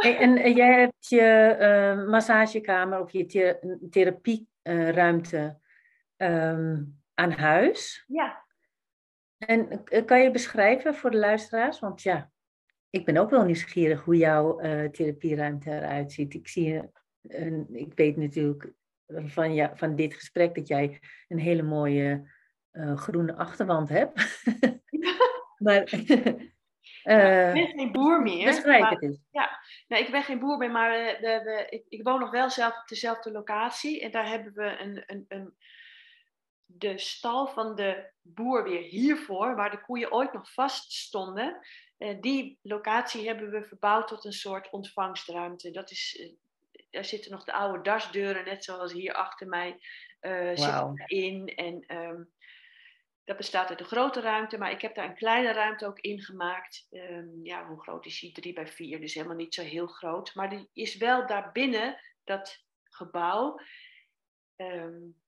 En, 0.00 0.36
en 0.36 0.52
jij 0.52 0.80
hebt 0.80 1.08
je 1.08 1.56
uh, 1.60 2.08
massagekamer 2.08 3.00
of 3.00 3.10
je 3.10 3.26
thera 3.26 3.58
therapieruimte 3.90 5.58
uh, 6.16 6.78
aan 7.14 7.30
huis. 7.30 8.04
Ja. 8.06 8.44
En 9.38 9.84
uh, 9.92 10.04
kan 10.04 10.22
je 10.22 10.30
beschrijven 10.30 10.94
voor 10.94 11.10
de 11.10 11.18
luisteraars? 11.18 11.78
Want 11.78 12.02
ja, 12.02 12.30
ik 12.90 13.04
ben 13.04 13.16
ook 13.16 13.30
wel 13.30 13.44
nieuwsgierig 13.44 14.04
hoe 14.04 14.16
jouw 14.16 14.62
uh, 14.62 14.88
therapieruimte 14.88 15.70
eruit 15.70 16.12
ziet. 16.12 16.34
Ik 16.34 16.48
zie, 16.48 16.82
ik 17.72 17.94
weet 17.94 18.16
natuurlijk 18.16 18.72
van, 19.06 19.54
ja, 19.54 19.76
van 19.76 19.96
dit 19.96 20.14
gesprek 20.14 20.54
dat 20.54 20.68
jij 20.68 21.00
een 21.28 21.38
hele 21.38 21.62
mooie 21.62 22.30
uh, 22.72 22.96
groene 22.96 23.34
achterwand 23.34 23.88
heb. 23.88 24.12
maar, 25.58 25.92
uh, 27.04 27.48
ik 27.48 27.54
ben 27.54 27.66
geen 27.66 27.92
boer 27.92 28.22
meer. 28.22 28.46
Beschrijf 28.46 28.80
maar, 28.80 28.90
het 28.90 29.02
eens. 29.02 29.18
Ja, 29.30 29.60
nou, 29.88 30.02
ik 30.02 30.10
ben 30.10 30.22
geen 30.22 30.38
boer 30.38 30.58
meer, 30.58 30.70
maar 30.70 31.00
uh, 31.00 31.20
we, 31.20 31.40
we, 31.44 31.66
ik, 31.68 31.84
ik, 31.88 32.02
woon 32.02 32.20
nog 32.20 32.30
wel 32.30 32.50
zelf 32.50 32.80
op 32.80 32.88
dezelfde 32.88 33.30
locatie. 33.30 34.00
En 34.00 34.10
daar 34.10 34.28
hebben 34.28 34.52
we 34.52 34.78
een, 34.80 35.02
een, 35.06 35.24
een, 35.28 35.54
de 36.66 36.98
stal 36.98 37.46
van 37.46 37.74
de 37.74 38.10
boer 38.22 38.64
weer 38.64 38.82
hiervoor, 38.82 39.56
waar 39.56 39.70
de 39.70 39.82
koeien 39.82 40.12
ooit 40.12 40.32
nog 40.32 40.52
vast 40.52 40.92
stonden. 40.92 41.60
die 42.20 42.58
locatie 42.62 43.26
hebben 43.26 43.50
we 43.50 43.62
verbouwd 43.62 44.08
tot 44.08 44.24
een 44.24 44.32
soort 44.32 44.70
ontvangstruimte. 44.70 45.70
Dat 45.70 45.90
is, 45.90 46.32
daar 46.90 47.04
zitten 47.04 47.30
nog 47.30 47.44
de 47.44 47.52
oude 47.52 47.82
dasdeuren, 47.82 48.44
net 48.44 48.64
zoals 48.64 48.92
hier 48.92 49.14
achter 49.14 49.46
mij, 49.46 49.78
wow. 50.20 50.58
zitten 50.58 51.04
in. 51.06 51.46
En 51.46 51.96
um, 51.96 52.32
dat 53.24 53.36
bestaat 53.36 53.68
uit 53.68 53.80
een 53.80 53.86
grote 53.86 54.20
ruimte, 54.20 54.58
maar 54.58 54.70
ik 54.70 54.80
heb 54.80 54.94
daar 54.94 55.08
een 55.08 55.14
kleine 55.14 55.52
ruimte 55.52 55.86
ook 55.86 55.98
in 55.98 56.20
gemaakt. 56.20 56.86
Um, 56.90 57.40
ja, 57.42 57.66
hoe 57.66 57.82
groot 57.82 58.06
is 58.06 58.20
die? 58.20 58.32
3 58.32 58.52
bij 58.52 58.66
4, 58.66 59.00
dus 59.00 59.14
helemaal 59.14 59.36
niet 59.36 59.54
zo 59.54 59.62
heel 59.62 59.86
groot. 59.86 60.34
Maar 60.34 60.50
die 60.50 60.68
is 60.72 60.96
wel 60.96 61.26
daarbinnen, 61.26 62.00
dat 62.24 62.64
gebouw. 62.84 63.60
Um, 64.56 65.20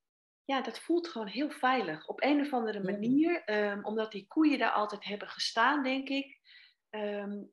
ja, 0.45 0.61
dat 0.61 0.79
voelt 0.79 1.07
gewoon 1.07 1.27
heel 1.27 1.49
veilig. 1.49 2.07
Op 2.07 2.23
een 2.23 2.41
of 2.41 2.53
andere 2.53 2.83
manier, 2.83 3.49
um, 3.49 3.85
omdat 3.85 4.11
die 4.11 4.27
koeien 4.27 4.59
daar 4.59 4.71
altijd 4.71 5.03
hebben 5.03 5.27
gestaan, 5.29 5.83
denk 5.83 6.09
ik, 6.09 6.39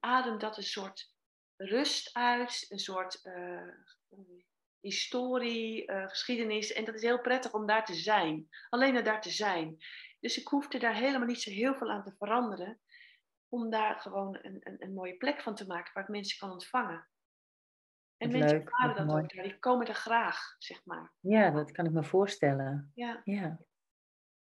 ademt 0.01 0.41
dat 0.41 0.57
een 0.57 0.63
soort 0.63 1.13
rust 1.57 2.15
uit, 2.15 2.67
een 2.69 2.79
soort 2.79 3.21
uh, 3.25 3.69
historie, 4.81 5.91
uh, 5.91 6.09
geschiedenis. 6.09 6.73
En 6.73 6.85
dat 6.85 6.95
is 6.95 7.03
heel 7.03 7.21
prettig 7.21 7.53
om 7.53 7.67
daar 7.67 7.85
te 7.85 7.95
zijn. 7.95 8.49
Alleen 8.69 8.97
er 8.97 9.05
daar 9.05 9.21
te 9.21 9.31
zijn. 9.31 9.79
Dus 10.23 10.39
ik 10.41 10.47
hoefde 10.49 10.79
daar 10.79 10.95
helemaal 10.95 11.27
niet 11.27 11.41
zo 11.43 11.51
heel 11.51 11.75
veel 11.75 11.91
aan 11.91 12.03
te 12.03 12.15
veranderen. 12.19 12.81
om 13.49 13.71
daar 13.71 14.01
gewoon 14.01 14.39
een, 14.43 14.61
een, 14.63 14.77
een 14.79 14.95
mooie 14.95 15.17
plek 15.17 15.41
van 15.41 15.55
te 15.55 15.67
maken 15.67 15.91
waar 15.95 16.03
ik 16.03 16.09
mensen 16.09 16.39
kan 16.39 16.51
ontvangen. 16.51 17.09
En 18.17 18.31
Wat 18.31 18.39
mensen 18.39 18.57
leuk, 18.59 18.67
ervaren 18.69 18.97
dat 18.97 19.07
mooi. 19.07 19.23
ook 19.23 19.35
daar, 19.35 19.45
die 19.45 19.59
komen 19.59 19.87
er 19.87 19.95
graag, 19.95 20.55
zeg 20.59 20.85
maar. 20.85 21.13
Ja, 21.21 21.51
dat 21.51 21.71
kan 21.73 21.85
ik 21.87 21.93
me 21.93 22.05
voorstellen. 22.05 22.91
Ja, 22.95 23.21
Ja. 23.25 23.59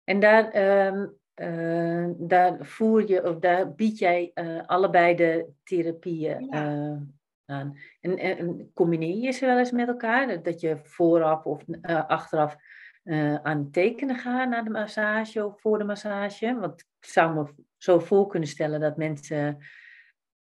En 0.03 0.19
daar, 0.19 0.49
ehm, 0.49 1.07
eh, 1.33 2.09
daar 2.17 2.65
voer 2.65 3.07
je, 3.07 3.23
of 3.23 3.39
daar 3.39 3.73
bied 3.75 3.97
jij 3.97 4.31
eh, 4.33 4.65
allebei 4.65 5.15
de 5.15 5.49
therapieën 5.63 6.45
Ja. 6.45 6.51
eh, 6.51 6.97
aan. 7.45 7.77
En, 7.99 8.17
en- 8.17 8.37
en 8.37 8.71
combineer 8.73 9.17
je 9.17 9.31
ze 9.31 9.45
wel 9.45 9.57
eens 9.57 9.71
met 9.71 9.87
elkaar? 9.87 10.43
Dat 10.43 10.59
je 10.59 10.77
vooraf 10.83 11.45
of 11.45 11.63
achteraf 12.07 12.55
eh, 13.03 13.35
aan 13.35 13.57
het 13.57 13.73
tekenen 13.73 14.15
gaat 14.15 14.49
naar 14.49 14.63
de 14.63 14.69
massage 14.69 15.45
of 15.45 15.61
voor 15.61 15.77
de 15.77 15.83
massage? 15.83 16.55
Want 16.59 16.81
ik 16.81 17.05
zou 17.05 17.33
me 17.33 17.63
zo 17.77 17.99
voor 17.99 18.27
kunnen 18.27 18.49
stellen 18.49 18.79
dat 18.79 18.97
mensen 18.97 19.57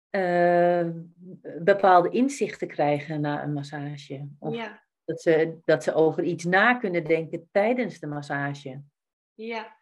eh, 0.09 0.87
bepaalde 1.59 2.09
inzichten 2.09 2.67
krijgen 2.67 3.21
na 3.21 3.43
een 3.43 3.53
massage. 3.53 4.27
Of 4.39 4.55
ja, 4.55 4.83
dat 5.05 5.21
ze, 5.21 5.59
dat 5.65 5.83
ze 5.83 5.93
over 5.93 6.23
iets 6.23 6.43
na 6.43 6.73
kunnen 6.73 7.03
denken 7.03 7.49
tijdens 7.51 7.99
de 7.99 8.07
massage. 8.07 8.81
ja. 9.33 9.77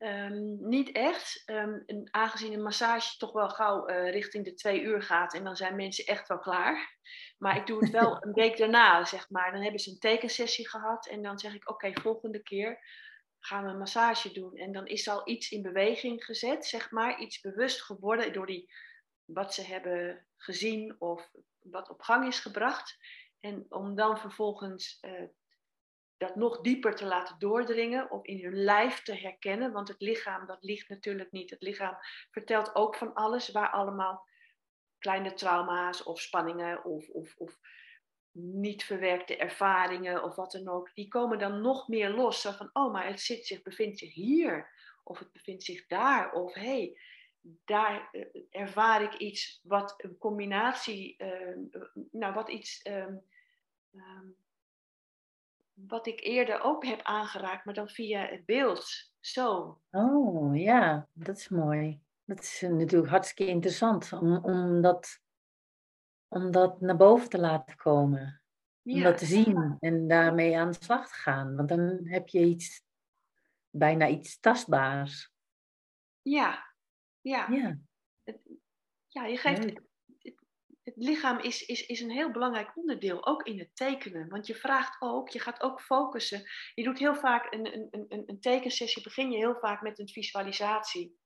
Ehm, 0.00 0.68
niet 0.68 0.92
echt, 0.92 1.42
Ehm, 1.44 1.78
en 1.86 2.08
aangezien 2.10 2.52
een 2.52 2.62
massage 2.62 3.16
toch 3.16 3.32
wel 3.32 3.48
gauw 3.48 3.86
eh, 3.86 4.12
richting 4.12 4.44
de 4.44 4.54
twee 4.54 4.80
uur 4.80 5.02
gaat 5.02 5.34
en 5.34 5.44
dan 5.44 5.56
zijn 5.56 5.76
mensen 5.76 6.04
echt 6.04 6.28
wel 6.28 6.38
klaar. 6.38 6.96
Maar 7.38 7.56
ik 7.56 7.66
doe 7.66 7.80
het 7.80 7.90
wel 7.90 8.16
een 8.24 8.32
week 8.32 8.56
daarna, 8.56 9.04
zeg 9.04 9.30
maar. 9.30 9.52
Dan 9.52 9.62
hebben 9.62 9.80
ze 9.80 9.90
een 9.90 9.98
tekensessie 9.98 10.68
gehad 10.68 11.08
en 11.08 11.22
dan 11.22 11.38
zeg 11.38 11.54
ik, 11.54 11.70
oké, 11.70 11.92
volgende 12.00 12.42
keer 12.42 12.78
gaan 13.40 13.64
we 13.64 13.70
een 13.70 13.78
massage 13.78 14.32
doen. 14.32 14.56
En 14.56 14.72
dan 14.72 14.86
is 14.86 15.08
al 15.08 15.28
iets 15.28 15.50
in 15.50 15.62
beweging 15.62 16.24
gezet, 16.24 16.66
zeg 16.66 16.90
maar, 16.90 17.20
iets 17.20 17.40
bewust 17.40 17.82
geworden 17.82 18.32
door 18.32 18.46
die, 18.46 18.72
wat 19.24 19.54
ze 19.54 19.62
hebben 19.62 20.26
gezien 20.36 20.96
of 20.98 21.30
wat 21.58 21.90
op 21.90 22.00
gang 22.00 22.26
is 22.26 22.40
gebracht. 22.40 22.96
En 23.40 23.66
om 23.68 23.94
dan 23.94 24.18
vervolgens 24.18 24.98
eh, 25.00 25.24
dat 26.20 26.36
nog 26.36 26.60
dieper 26.60 26.94
te 26.94 27.04
laten 27.04 27.38
doordringen 27.38 28.10
of 28.10 28.24
in 28.24 28.44
hun 28.44 28.54
lijf 28.54 29.02
te 29.02 29.14
herkennen. 29.14 29.72
Want 29.72 29.88
het 29.88 30.00
lichaam, 30.00 30.46
dat 30.46 30.62
ligt 30.62 30.88
natuurlijk 30.88 31.32
niet. 31.32 31.50
Het 31.50 31.62
lichaam 31.62 31.96
vertelt 32.30 32.74
ook 32.74 32.96
van 32.96 33.14
alles 33.14 33.50
waar 33.50 33.70
allemaal 33.70 34.26
kleine 34.98 35.34
trauma's 35.34 36.02
of 36.02 36.20
spanningen 36.20 36.84
of, 36.84 37.08
of, 37.08 37.36
of 37.36 37.58
niet 38.32 38.84
verwerkte 38.84 39.36
ervaringen 39.36 40.22
of 40.22 40.34
wat 40.34 40.52
dan 40.52 40.68
ook, 40.68 40.94
die 40.94 41.08
komen 41.08 41.38
dan 41.38 41.60
nog 41.60 41.88
meer 41.88 42.10
los. 42.10 42.40
Zo 42.40 42.50
van, 42.50 42.70
oh, 42.72 42.92
maar 42.92 43.06
het 43.06 43.20
zit 43.20 43.46
zich, 43.46 43.62
bevindt 43.62 43.98
zich 43.98 44.14
hier 44.14 44.70
of 45.04 45.18
het 45.18 45.32
bevindt 45.32 45.62
zich 45.62 45.86
daar 45.86 46.32
of 46.32 46.54
hé, 46.54 46.60
hey, 46.60 46.98
daar 47.64 48.08
eh, 48.12 48.42
ervaar 48.50 49.02
ik 49.02 49.14
iets 49.14 49.60
wat 49.62 49.94
een 49.96 50.18
combinatie, 50.18 51.16
eh, 51.16 51.56
nou 52.10 52.34
wat 52.34 52.48
iets, 52.48 52.82
ehm, 52.82 53.16
ehm, 53.92 54.28
wat 55.86 56.06
ik 56.06 56.20
eerder 56.20 56.60
ook 56.60 56.84
heb 56.84 57.02
aangeraakt, 57.02 57.64
maar 57.64 57.74
dan 57.74 57.88
via 57.88 58.26
het 58.26 58.44
beeld. 58.44 59.12
Zo. 59.20 59.80
Oh 59.90 60.56
ja, 60.56 61.08
dat 61.12 61.36
is 61.36 61.48
mooi. 61.48 62.00
Dat 62.24 62.42
is 62.42 62.60
natuurlijk 62.60 63.10
hartstikke 63.10 63.52
interessant 63.52 64.12
om, 64.12 64.36
om, 64.36 64.80
dat, 64.82 65.20
om 66.28 66.50
dat 66.50 66.80
naar 66.80 66.96
boven 66.96 67.28
te 67.28 67.38
laten 67.38 67.76
komen. 67.76 68.42
Om 68.82 69.02
dat 69.02 69.18
te 69.18 69.26
zien 69.26 69.76
en 69.78 70.08
daarmee 70.08 70.58
aan 70.58 70.70
de 70.70 70.76
slag 70.80 71.08
te 71.08 71.14
gaan. 71.14 71.56
Want 71.56 71.68
dan 71.68 72.00
heb 72.04 72.28
je 72.28 72.40
iets, 72.40 72.82
bijna 73.70 74.08
iets 74.08 74.40
tastbaars. 74.40 75.32
ja, 76.22 76.74
ja. 77.20 77.48
Ja, 77.48 77.78
Ja, 79.08 79.24
je 79.24 79.36
geeft. 79.36 79.80
Het, 80.94 81.04
lichaam 81.04 81.38
is, 81.38 81.66
is, 81.66 81.86
is 81.86 82.00
een 82.00 82.10
heel 82.10 82.30
belangrijk 82.30 82.76
onderdeel, 82.76 83.26
ook 83.26 83.42
in 83.42 83.58
het 83.58 83.76
tekenen. 83.76 84.28
Want 84.28 84.46
je 84.46 84.54
vraagt 84.54 85.02
ook, 85.02 85.28
je 85.28 85.38
gaat 85.38 85.62
ook 85.62 85.80
focussen. 85.80 86.42
Je 86.74 86.82
doet 86.82 86.98
heel 86.98 87.14
vaak 87.14 87.52
een, 87.52 87.74
een, 87.74 88.06
een, 88.08 88.22
een 88.26 88.40
tekensessie, 88.40 89.02
begin 89.02 89.30
je 89.30 89.38
heel 89.38 89.58
vaak 89.60 89.82
met 89.82 89.98
een 89.98 90.08
visualisatie. 90.08 91.18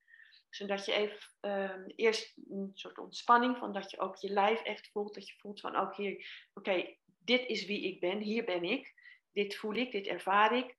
Zodat 0.51 0.85
je 0.85 0.93
even 0.93 1.19
ehm, 1.41 1.83
eerst 1.97 2.37
een 2.51 2.71
soort 2.75 2.99
ontspanning, 2.99 3.57
van 3.57 3.73
dat 3.73 3.91
je 3.91 3.99
ook 3.99 4.17
je 4.17 4.31
lijf 4.31 4.63
echt 4.63 4.91
voelt. 4.93 5.15
Dat 5.15 5.29
je 5.29 5.35
voelt 5.39 5.61
van, 5.61 5.77
ook 5.77 5.97
hier, 5.97 6.49
oké, 6.55 6.97
dit 7.05 7.47
is 7.47 7.67
wie 7.67 7.85
ik 7.85 8.01
ben, 8.01 8.19
hier 8.19 8.45
ben 8.45 8.65
ik. 8.65 8.95
Dit 9.33 9.57
voel 9.57 9.75
ik, 9.75 9.93
dit 9.93 10.07
ervaar 10.07 10.57
ik. 10.57 10.75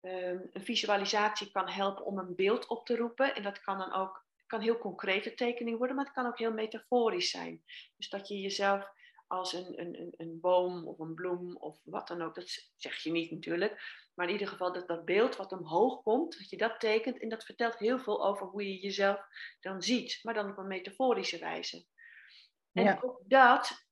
Ehm, 0.00 0.38
een 0.52 0.64
visualisatie 0.64 1.50
kan 1.50 1.68
helpen 1.68 2.04
om 2.04 2.18
een 2.18 2.34
beeld 2.34 2.66
op 2.66 2.86
te 2.86 2.96
roepen. 2.96 3.34
En 3.34 3.42
dat 3.42 3.60
kan 3.60 3.78
dan 3.78 3.92
ook 3.92 4.26
kan 4.48 4.60
heel 4.60 4.78
concrete 4.78 5.34
tekening 5.34 5.78
worden, 5.78 5.96
maar 5.96 6.04
het 6.04 6.14
kan 6.14 6.26
ook 6.26 6.38
heel 6.38 6.52
metaforisch 6.52 7.30
zijn. 7.30 7.62
Dus 7.96 8.08
dat 8.08 8.28
je 8.28 8.40
jezelf 8.40 8.90
als 9.26 9.52
een, 9.52 9.80
een, 9.80 10.14
een, 10.16 10.40
boom 10.40 10.86
of 10.86 10.98
een 10.98 11.14
bloem 11.14 11.56
of 11.56 11.80
wat 11.84 12.08
dan 12.08 12.22
ook, 12.22 12.34
dat 12.34 12.70
zeg 12.76 12.96
je 13.02 13.10
niet 13.10 13.30
natuurlijk, 13.30 13.80
maar 14.14 14.26
in 14.26 14.32
ieder 14.32 14.48
geval 14.48 14.72
dat 14.72 14.88
dat 14.88 15.04
beeld 15.04 15.36
wat 15.36 15.52
omhoog 15.52 16.02
komt, 16.02 16.38
dat 16.38 16.50
je 16.50 16.56
dat 16.56 16.80
tekent 16.80 17.20
en 17.20 17.28
dat 17.28 17.44
vertelt 17.44 17.78
heel 17.78 17.98
veel 17.98 18.26
over 18.26 18.46
hoe 18.46 18.68
je 18.68 18.80
jezelf 18.80 19.20
dan 19.60 19.82
ziet, 19.82 20.18
maar 20.22 20.34
dan 20.34 20.50
op 20.50 20.58
een 20.58 20.66
metaforische 20.66 21.38
wijze. 21.38 21.86
En 22.72 22.84
Ja. 22.84 22.98
ook 23.02 23.20
dat 23.26 23.86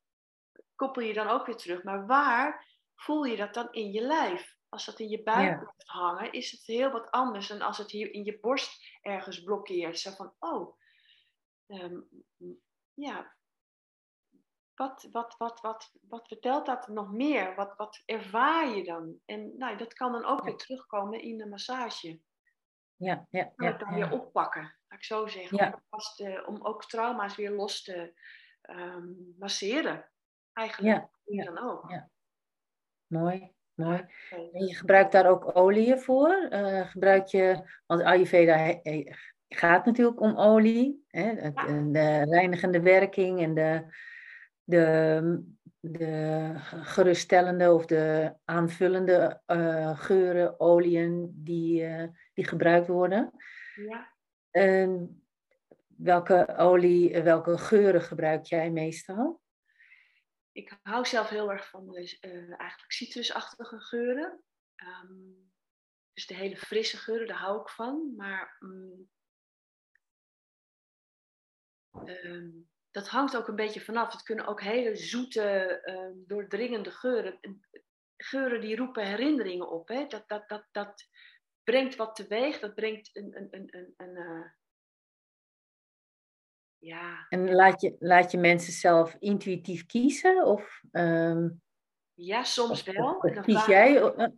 koppel 0.74 1.02
je 1.02 1.12
dan 1.12 1.28
ook 1.28 1.46
weer 1.46 1.56
terug, 1.56 1.82
maar 1.82 2.06
waar 2.06 2.66
voel 2.94 3.24
je 3.24 3.36
dat 3.36 3.54
dan 3.54 3.68
in 3.72 3.92
je 3.92 4.00
lijf? 4.00 4.54
Als 4.68 4.84
dat 4.84 5.00
in 5.00 5.08
je 5.08 5.22
buik 5.22 5.48
Ja. 5.48 5.58
blijft 5.58 5.88
hangen, 5.88 6.32
is 6.32 6.50
het 6.50 6.66
heel 6.66 6.90
wat 6.90 7.10
anders 7.10 7.46
dan 7.46 7.60
als 7.60 7.78
het 7.78 7.90
hier 7.90 8.12
in 8.12 8.24
je 8.24 8.38
borst 8.40 8.95
ergens 9.06 9.42
blokkeert. 9.42 9.98
Zo 9.98 10.10
van, 10.10 10.34
oh, 10.38 10.78
ehm, 11.66 12.00
ja, 12.94 13.36
wat, 14.74 15.08
wat, 15.12 15.36
wat, 15.36 15.60
wat, 15.60 15.92
wat 16.08 16.28
vertelt 16.28 16.66
dat 16.66 16.88
nog 16.88 17.12
meer? 17.12 17.54
Wat, 17.54 17.76
wat 17.76 18.02
ervaar 18.04 18.68
je 18.68 18.84
dan? 18.84 19.20
En 19.24 19.58
nou, 19.58 19.76
dat 19.76 19.92
kan 19.92 20.12
dan 20.12 20.24
ook 20.24 20.44
weer 20.44 20.56
terugkomen 20.56 21.20
in 21.20 21.38
de 21.38 21.46
massage. 21.46 22.20
ja, 22.96 23.26
ja, 23.30 23.44
Kan 23.44 23.66
ja, 23.66 23.72
het 23.72 23.80
dan 23.80 23.94
weer 23.94 24.12
oppakken, 24.12 24.62
laat 24.62 24.98
ik 24.98 25.04
zo 25.04 25.26
zeggen. 25.26 25.56
Ja. 25.56 25.72
Om, 25.72 25.82
vast, 25.88 26.20
eh, 26.20 26.48
om 26.48 26.64
ook 26.64 26.84
trauma's 26.84 27.36
weer 27.36 27.50
los 27.50 27.82
te 27.82 28.20
ehm, 28.60 29.38
masseren. 29.38 30.10
Eigenlijk, 30.52 31.08
ja, 31.24 31.44
dan 31.44 31.58
ook. 31.58 31.90
ja. 31.90 32.10
Mooi, 33.06 33.55
je 34.52 34.74
gebruikt 34.74 35.12
daar 35.12 35.26
ook 35.26 35.56
oliën 35.56 35.98
voor? 35.98 36.46
Eh, 36.50 36.88
gebruik 36.88 37.26
je, 37.26 37.62
want 37.86 38.02
Ayurveda 38.02 38.80
gaat 39.48 39.84
natuurlijk 39.84 40.20
om 40.20 40.36
olie, 40.36 41.04
hè? 41.08 41.30
En 41.30 41.92
de 41.92 42.24
reinigende 42.24 42.80
werking 42.80 43.42
en 43.42 43.54
de, 43.54 43.82
de, 44.64 45.42
de 45.80 46.52
geruststellende 46.82 47.72
of 47.72 47.86
de 47.86 48.34
aanvullende 48.44 49.40
eh, 49.46 49.98
geuren, 49.98 50.60
oliën 50.60 51.32
die, 51.34 51.84
eh, 51.84 52.08
die 52.34 52.44
gebruikt 52.44 52.86
worden. 52.86 53.30
Ja. 53.74 54.14
Welke 55.96 56.54
olie, 56.56 57.22
welke 57.22 57.58
geuren 57.58 58.02
gebruik 58.02 58.44
jij 58.44 58.70
meestal? 58.70 59.40
Ik 60.56 60.78
hou 60.82 61.06
zelf 61.06 61.28
heel 61.28 61.50
erg 61.50 61.68
van 61.68 61.90
de, 61.90 62.18
eh, 62.20 62.60
eigenlijk 62.60 62.92
citrusachtige 62.92 63.80
geuren. 63.80 64.42
Ehm, 64.74 65.32
dus 66.12 66.26
de 66.26 66.34
hele 66.34 66.56
frisse 66.56 66.96
geuren, 66.96 67.26
daar 67.26 67.38
hou 67.38 67.60
ik 67.60 67.68
van. 67.68 68.14
Maar 68.16 68.56
mm, 68.58 69.10
ehm, 72.04 72.50
dat 72.90 73.08
hangt 73.08 73.36
ook 73.36 73.48
een 73.48 73.56
beetje 73.56 73.80
vanaf. 73.80 74.12
Het 74.12 74.22
kunnen 74.22 74.46
ook 74.46 74.60
hele 74.60 74.96
zoete, 74.96 75.80
ehm, 75.82 76.12
doordringende 76.26 76.90
geuren. 76.90 77.60
Geuren 78.16 78.60
die 78.60 78.76
roepen 78.76 79.06
herinneringen 79.06 79.70
op. 79.70 79.88
Hè? 79.88 80.06
Dat, 80.06 80.28
dat, 80.28 80.48
dat, 80.48 80.68
dat 80.72 81.08
brengt 81.64 81.96
wat 81.96 82.14
teweeg. 82.14 82.58
Dat 82.58 82.74
brengt 82.74 83.16
een, 83.16 83.36
een, 83.36 83.48
een, 83.50 83.68
een, 83.76 83.94
een 83.96 84.16
eh, 84.16 84.50
ja, 86.86 87.26
En 87.28 87.54
laat 87.54 87.80
je, 87.80 87.96
laat 87.98 88.30
je 88.30 88.38
mensen 88.38 88.72
zelf 88.72 89.16
intuïtief 89.18 89.86
kiezen? 89.86 90.44
Of, 90.44 90.80
ehm, 90.92 91.48
ja, 92.14 92.42
soms 92.44 92.88
of, 92.88 92.94
wel. 92.94 93.16
of 93.16 93.24
En 93.24 93.34
dan 93.34 93.42
kies 93.44 93.66
jij? 93.66 93.92
ik- 93.92 94.02
o- 94.02 94.14
eh, 94.14 94.28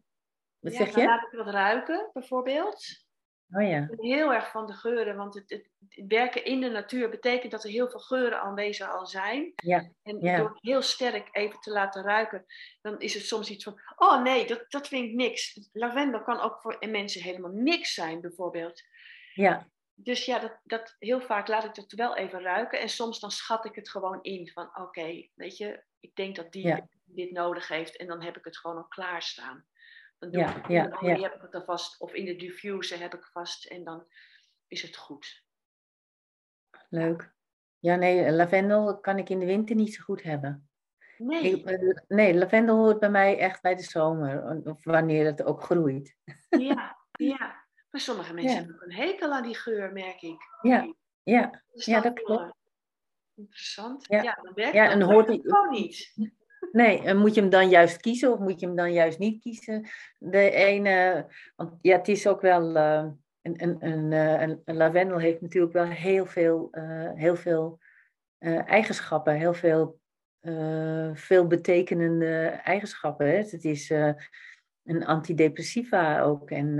Wat 0.59 0.73
ja, 0.73 0.79
zeg 0.79 0.91
dan 0.91 1.03
je? 1.03 1.09
laat 1.09 1.23
ik 1.33 1.39
wat 1.39 1.55
ruiken, 1.55 2.11
bijvoorbeeld. 2.13 3.07
Oh 3.51 3.63
ja. 3.69 3.83
Ik 3.83 3.97
ben 3.97 4.07
heel 4.07 4.33
erg 4.33 4.51
van 4.51 4.67
de 4.67 4.73
geuren, 4.73 5.17
want 5.17 5.35
het, 5.35 5.51
het, 5.51 5.69
het 5.89 6.07
werken 6.09 6.45
in 6.45 6.61
de 6.61 6.69
natuur 6.69 7.11
betekent 7.11 7.53
dat 7.53 7.65
er 7.65 7.71
heel 7.71 7.89
veel 7.91 7.99
geuren 8.01 8.41
aanwezig 8.41 8.91
al 8.91 9.07
zijn. 9.07 9.53
Ja, 9.57 9.89
En 10.03 10.19
ja. 10.21 10.37
door 10.37 10.49
het 10.49 10.59
heel 10.61 10.83
sterk 10.83 11.29
even 11.33 11.61
te 11.61 11.71
laten 11.71 12.03
ruiken, 12.03 12.45
dan 12.81 13.01
is 13.01 13.15
het 13.15 13.23
soms 13.27 13.51
iets 13.51 13.65
van, 13.65 13.81
oh 13.97 14.23
nee, 14.23 14.47
dat, 14.47 14.65
dat 14.69 14.89
vind 14.89 15.09
ik 15.09 15.15
niks. 15.15 15.69
Lavendel 15.73 16.23
kan 16.23 16.41
ook 16.41 16.61
voor 16.61 16.77
mensen 16.89 17.23
helemaal 17.23 17.51
niks 17.51 17.95
zijn, 17.95 18.21
bijvoorbeeld. 18.21 18.83
ja, 19.35 19.69
Dus 20.01 20.25
ja, 20.25 20.39
dat, 20.39 20.61
dat, 20.65 20.97
heel 20.99 21.21
vaak 21.21 21.49
laat 21.49 21.65
ik 21.65 21.75
dat 21.75 21.93
wel 21.93 22.17
even 22.17 22.41
ruiken. 22.43 22.81
En 22.81 22.89
soms 22.89 23.21
dan 23.21 23.31
schat 23.31 23.65
ik 23.65 23.75
het 23.75 23.89
gewoon 23.91 24.23
in 24.23 24.49
van, 24.49 24.77
oké, 24.77 25.29
weet 25.35 25.57
je, 25.57 25.85
ik 26.01 26.15
denk 26.15 26.37
dat 26.37 26.53
die 26.53 26.67
Ja. 26.67 26.89
dit 27.05 27.31
nodig 27.31 27.69
heeft. 27.69 27.97
En 27.97 28.07
dan 28.07 28.23
heb 28.23 28.37
ik 28.37 28.45
het 28.45 28.59
gewoon 28.59 28.77
al 28.77 28.89
klaarstaan. 28.89 29.67
Dan 30.19 30.31
doe 30.31 30.41
Ja, 30.41 30.49
ik 30.49 30.55
het 30.63 30.67
ja, 30.73 30.99
ja. 31.01 31.21
heb 31.21 31.35
ik 31.35 31.43
het 31.43 31.55
alvast, 31.55 32.01
of 32.01 32.13
in 32.13 32.25
de 32.25 32.37
diffuser 32.37 32.99
heb 33.01 33.15
ik 33.15 33.25
vast. 33.25 33.67
En 33.67 33.85
dan 33.85 34.07
is 34.67 34.83
het 34.83 34.97
goed. 34.97 35.45
leuk. 36.89 37.33
Ja, 37.79 37.95
nee, 37.97 38.31
lavendel 38.33 39.01
kan 39.01 39.19
ik 39.19 39.29
in 39.29 39.39
de 39.39 39.47
winter 39.47 39.77
niet 39.77 39.95
zo 39.95 40.03
goed 40.03 40.23
hebben. 40.23 40.71
Nee. 41.19 41.43
Ik, 41.61 42.05
nee, 42.09 42.35
lavendel 42.35 42.77
hoort 42.77 42.99
bij 42.99 43.11
mij 43.11 43.39
echt 43.39 43.63
bij 43.63 43.75
de 43.75 43.83
zomer, 43.83 44.63
of 44.65 44.85
wanneer 44.85 45.25
het 45.27 45.43
ook 45.43 45.63
groeit. 45.63 46.17
Ja, 46.49 46.99
ja. 47.11 47.67
Maar 47.99 48.07
sommige 48.07 48.35
mensen 48.35 48.57
hebben 48.57 48.75
ook 48.75 48.83
een 48.83 48.93
hekel 48.93 49.33
aan 49.33 49.43
die 49.43 49.55
geur, 49.57 49.93
merk 49.93 50.23
ik. 50.23 50.37
Ja, 50.63 50.95
ja, 51.23 51.63
Dus 51.73 51.85
ja 51.85 52.01
dat 52.01 52.13
klopt. 52.13 52.43
eh, 52.43 52.51
Interessant. 53.35 54.05
Ja. 54.09 54.23
Ja, 54.23 54.39
dan 54.43 54.55
werkt 54.55 54.75
Ja, 54.75 54.85
dat 54.85 54.93
en 54.93 55.03
hoort 55.03 55.27
die- 55.27 55.41
gewoon 55.45 55.71
niet. 55.71 56.13
Nee, 56.73 57.03
en 57.03 57.17
moet 57.17 57.35
je 57.35 57.41
hem 57.41 57.51
dan 57.51 57.69
juist 57.69 58.01
kiezen 58.01 58.33
of 58.33 58.39
moet 58.39 58.61
je 58.61 58.67
hem 58.67 58.77
dan 58.77 58.93
juist 58.93 59.19
niet 59.19 59.43
kiezen? 59.43 59.89
De 60.19 60.51
ene, 60.51 61.27
want 61.57 61.73
ja, 61.81 61.97
het 61.97 62.09
is 62.09 62.27
ook 62.27 62.41
wel, 62.41 62.77
eh, 62.77 63.07
een, 63.43 63.63
een, 63.63 63.77
een, 63.81 64.13
eh, 64.13 64.41
een, 64.41 64.63
een 64.65 64.77
lavendel 64.77 65.19
heeft 65.19 65.41
natuurlijk 65.41 65.73
wel 65.73 65.85
heel 65.87 66.27
veel, 66.27 66.69
heel 67.15 67.37
veel 67.37 67.79
eigenschappen, 68.65 69.35
heel 69.35 69.55
veel, 69.55 70.01
veel 71.15 71.47
betekenende 71.47 72.47
eigenschappen. 72.47 73.27
Hè? 73.27 73.37
Het 73.37 73.65
is 73.65 73.91
een 74.85 75.05
antidepressiva 75.05 76.21
ook. 76.21 76.51
En, 76.51 76.79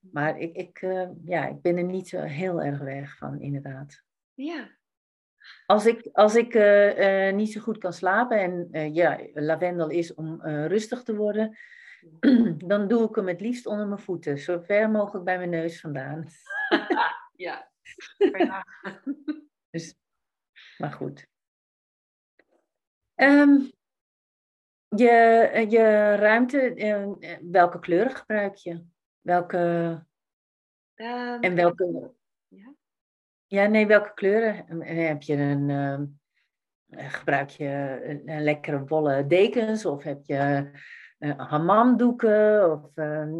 maar 0.00 0.38
ik, 0.38 0.54
ik, 0.54 0.82
eh, 0.82 1.08
ja, 1.24 1.46
ik 1.46 1.60
ben 1.62 1.76
er 1.76 1.84
niet 1.84 2.08
zo 2.08 2.20
heel 2.20 2.62
erg 2.62 2.78
weg 2.78 3.16
van, 3.16 3.40
inderdaad. 3.40 4.02
Ja, 4.34 4.70
Als 5.66 5.86
ik, 5.86 6.08
als 6.12 6.34
ik 6.34 6.54
eh, 6.54 7.28
eh, 7.28 7.34
niet 7.34 7.52
zo 7.52 7.60
goed 7.60 7.78
kan 7.78 7.92
slapen 7.92 8.70
en 8.72 8.94
ja, 8.94 9.20
lavendel 9.34 9.88
is 9.88 10.14
om 10.14 10.42
rustig 10.42 11.02
te 11.02 11.16
worden, 11.16 11.58
dan 12.72 12.88
doe 12.88 13.08
ik 13.08 13.14
hem 13.14 13.28
het 13.28 13.40
liefst 13.40 13.66
onder 13.66 13.86
mijn 13.86 14.00
voeten, 14.00 14.38
zo 14.38 14.60
ver 14.60 14.90
mogelijk 14.90 15.24
bij 15.24 15.36
mijn 15.36 15.50
neus 15.50 15.80
vandaan. 15.80 16.26
ja. 17.46 17.70
Dus, 19.70 19.94
maar 20.78 20.92
goed. 20.92 21.26
Ehm, 23.14 23.60
je, 24.88 25.66
je 25.68 26.14
ruimte, 26.14 26.74
welke 27.42 27.78
kleuren 27.78 28.14
gebruik 28.14 28.54
je? 28.54 28.84
Welke, 29.28 30.06
Ehm, 30.94 31.40
en 31.40 31.54
welke, 31.54 32.14
ja. 32.48 32.74
ja, 33.46 33.66
nee, 33.66 33.86
welke 33.86 34.14
kleuren? 34.14 34.80
Eh, 34.80 35.06
Heb 35.06 35.22
je 35.22 35.34
een, 35.36 35.70
eh, 36.88 37.10
gebruik 37.10 37.50
je 37.50 38.00
een, 38.04 38.28
een 38.28 38.42
lekkere 38.42 38.84
wollen 38.84 39.28
dekens 39.28 39.86
of 39.86 40.02
heb 40.02 40.24
je 40.24 40.70
uh, 41.18 41.48
hammamdoeken? 41.50 42.72
Of, 42.72 42.96
ehm, 42.96 43.32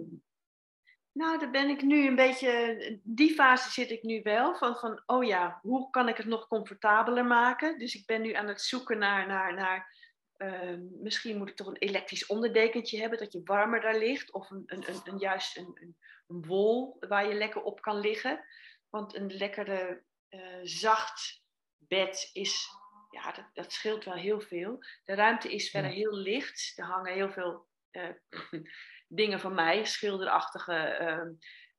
Nou, 1.12 1.38
daar 1.38 1.50
ben 1.50 1.68
ik 1.68 1.82
nu 1.82 2.06
een 2.06 2.16
beetje, 2.16 3.00
die 3.02 3.34
fase 3.34 3.70
zit 3.70 3.90
ik 3.90 4.02
nu 4.02 4.22
wel, 4.22 4.54
van, 4.54 4.76
van 4.76 5.02
oh 5.06 5.24
ja, 5.24 5.58
hoe 5.62 5.90
kan 5.90 6.08
ik 6.08 6.16
het 6.16 6.26
nog 6.26 6.48
comfortabeler 6.48 7.24
maken? 7.24 7.78
Dus 7.78 7.94
ik 7.94 8.06
ben 8.06 8.22
nu 8.22 8.32
aan 8.32 8.48
het 8.48 8.60
zoeken 8.60 8.98
naar, 8.98 9.26
naar, 9.26 9.54
naar 9.54 9.97
ehm, 10.38 10.80
misschien 11.02 11.36
moet 11.36 11.48
ik 11.48 11.56
toch 11.56 11.66
een 11.66 11.76
elektrisch 11.76 12.26
onderdekentje 12.26 13.00
hebben, 13.00 13.18
dat 13.18 13.32
je 13.32 13.40
warmer 13.44 13.80
daar 13.80 13.98
ligt, 13.98 14.32
of 14.32 14.50
een, 14.50 14.62
een, 14.66 14.88
een, 14.88 15.00
een 15.04 15.18
juist 15.18 15.56
een, 15.56 15.78
een, 16.26 16.44
wol 16.46 16.96
waar 17.00 17.28
je 17.28 17.34
lekker 17.34 17.62
op 17.62 17.80
kan 17.80 18.00
liggen. 18.00 18.44
Want 18.88 19.14
een 19.14 19.36
lekkere, 19.36 20.02
eh, 20.28 20.58
zacht 20.62 21.42
bed 21.76 22.30
is, 22.32 22.68
ja, 23.10 23.32
dat, 23.32 23.50
dat 23.52 23.72
scheelt 23.72 24.04
wel 24.04 24.14
heel 24.14 24.40
veel. 24.40 24.78
De 25.04 25.14
ruimte 25.14 25.52
is 25.54 25.70
verder 25.70 25.90
heel 25.90 26.16
licht, 26.16 26.72
er 26.76 26.84
hangen 26.84 27.12
heel 27.12 27.30
veel... 27.30 27.68
eh, 27.90 28.08
dingen 29.08 29.40
van 29.40 29.54
mij, 29.54 29.84
schilderachtige, 29.84 30.74
ehm, 30.74 31.30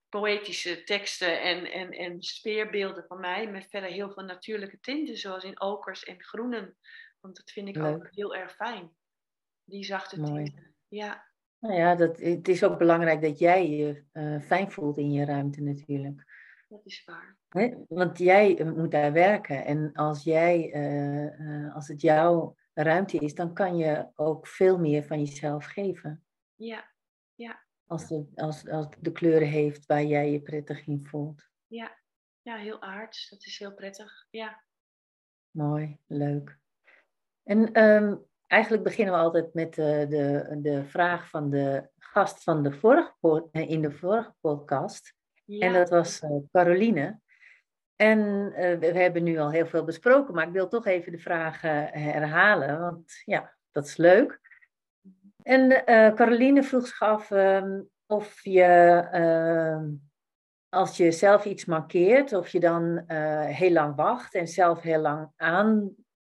poëtische 0.10 0.84
teksten 0.84 1.42
en, 1.42 1.72
en, 1.72 1.92
en 1.92 2.22
sfeerbeelden 2.22 3.06
van 3.08 3.20
mij, 3.20 3.48
met 3.48 3.70
verder 3.70 3.90
heel 3.90 4.12
veel 4.12 4.24
natuurlijke 4.24 4.80
tinten, 4.80 5.18
zoals 5.18 5.44
in 5.44 5.62
okers 5.62 6.04
en 6.04 6.24
groenen. 6.24 6.78
Want 7.20 7.36
dat 7.36 7.52
vind 7.52 7.68
ik 7.68 7.84
ook 7.84 8.08
heel 8.12 8.36
erg 8.36 8.56
fijn, 8.56 8.92
die 9.64 9.84
zachte 9.84 10.22
tinten. 10.22 10.76
Ja, 10.88 11.30
nou 11.60 11.74
ja, 11.74 11.96
dat, 11.96 12.20
het 12.20 12.48
is 12.48 12.64
ook 12.64 12.78
belangrijk 12.78 13.22
dat 13.22 13.40
jij 13.40 13.70
je 13.70 14.04
eh, 14.12 14.40
fijn 14.40 14.72
voelt 14.72 14.98
in 14.98 15.12
je 15.12 15.26
ruimte 15.26 15.62
natuurlijk. 15.62 16.24
dat 16.68 16.86
is 16.86 17.06
waar. 17.06 17.38
Want 17.88 18.18
jij 18.18 18.58
eh, 18.58 18.72
moet 18.72 18.92
daar 18.92 19.14
werken. 19.14 19.66
En 19.66 19.94
als, 19.94 20.24
jij, 20.24 20.72
eh, 20.72 21.76
als 21.76 21.88
het 21.88 22.02
jouw 22.02 22.56
ruimte 22.74 23.18
is, 23.18 23.36
dan 23.36 23.54
kan 23.54 23.78
je 23.78 24.08
ook 24.16 24.48
veel 24.48 24.80
meer 24.80 25.04
van 25.04 25.20
jezelf 25.20 25.66
geven. 25.66 26.24
Ja, 26.56 26.92
Als 27.86 28.08
de, 28.08 28.28
als, 28.36 28.68
als 28.68 28.88
de 29.00 29.12
kleuren 29.12 29.48
heeft 29.48 29.86
waar 29.86 30.04
jij 30.04 30.32
je 30.32 30.42
prettig 30.42 30.88
in 30.88 31.06
voelt. 31.06 31.50
ja, 31.68 31.98
ja, 32.42 32.56
heel 32.56 32.82
aards. 32.82 33.30
Dat 33.30 33.46
is 33.46 33.60
heel 33.60 33.74
prettig. 33.74 34.28
Ja, 34.30 34.64
Mooi, 35.52 36.00
leuk. 36.08 36.59
En 37.50 37.72
ehm, 37.72 38.16
eigenlijk 38.48 38.84
beginnen 38.84 39.14
we 39.14 39.20
altijd 39.20 39.54
met 39.54 39.74
de, 39.74 40.06
de, 40.10 40.58
de 40.62 40.84
vraag 40.86 41.30
van 41.30 41.50
de 41.50 41.90
gast 41.98 42.44
van 42.44 42.64
de 42.64 42.72
vorige, 42.72 43.48
eh, 43.52 43.70
in 43.70 43.82
de 43.82 43.92
vorige 43.92 44.34
podcast. 44.40 45.14
ja. 45.46 45.66
En 45.68 45.74
dat 45.74 45.90
was 45.90 46.20
eh, 46.20 46.30
Caroline. 46.52 47.20
En 47.96 48.52
eh, 48.54 48.78
we, 48.78 48.86
hebben 48.86 49.24
nu 49.24 49.38
al 49.38 49.52
heel 49.52 49.66
veel 49.66 49.84
besproken, 49.84 50.34
maar 50.34 50.48
ik 50.48 50.54
wil 50.54 50.68
toch 50.68 50.86
even 50.86 51.12
de 51.12 51.18
vragen 51.18 51.94
eh, 51.94 52.04
herhalen, 52.04 52.80
want 52.80 53.22
ja, 53.26 53.56
dat 53.72 53.86
is 53.86 53.98
leuk. 53.98 54.40
En 55.44 55.86
eh, 55.86 56.14
Caroline 56.14 56.64
vroeg 56.64 56.88
zich 56.88 57.02
af 57.02 57.32
ehm, 57.32 57.82
of 58.06 58.44
je, 58.44 58.64
ehm, 59.12 59.86
als 60.70 60.98
je 60.98 61.12
zelf 61.12 61.46
iets 61.46 61.66
markeert, 61.66 62.34
of 62.34 62.50
je 62.50 62.60
dan 62.60 63.04
eh, 63.08 63.46
heel 63.46 63.72
lang 63.72 63.96
wacht 63.96 64.34
en 64.34 64.48
zelf 64.48 64.82
heel 64.82 65.02
lang 65.02 65.32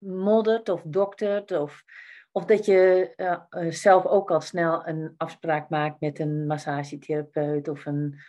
aanmoddert 0.02 0.70
of 0.70 0.82
doktert, 0.86 1.52
of, 1.52 1.84
of 2.32 2.46
dat 2.46 2.66
je 2.66 3.14
eh, 3.16 3.40
eh, 3.50 3.72
zelf 3.72 4.06
ook 4.06 4.32
al 4.32 4.42
snel 4.42 4.88
een 4.88 5.14
afspraak 5.18 5.70
maakt 5.70 6.00
met 6.00 6.20
een 6.20 6.46
massagetherapeut 6.46 7.68
of 7.68 7.86
een 7.86 8.20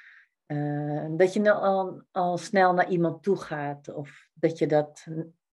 eh, 0.49 1.07
dat 1.11 1.33
je 1.33 1.41
nou 1.41 1.63
al, 1.63 2.03
al 2.11 2.39
snel 2.39 2.73
naar 2.73 2.91
iemand 2.91 3.23
toe 3.23 3.37
gaat. 3.37 3.95
Of 3.95 4.29
dat 4.35 4.59
je, 4.59 4.67
dat, 4.67 5.07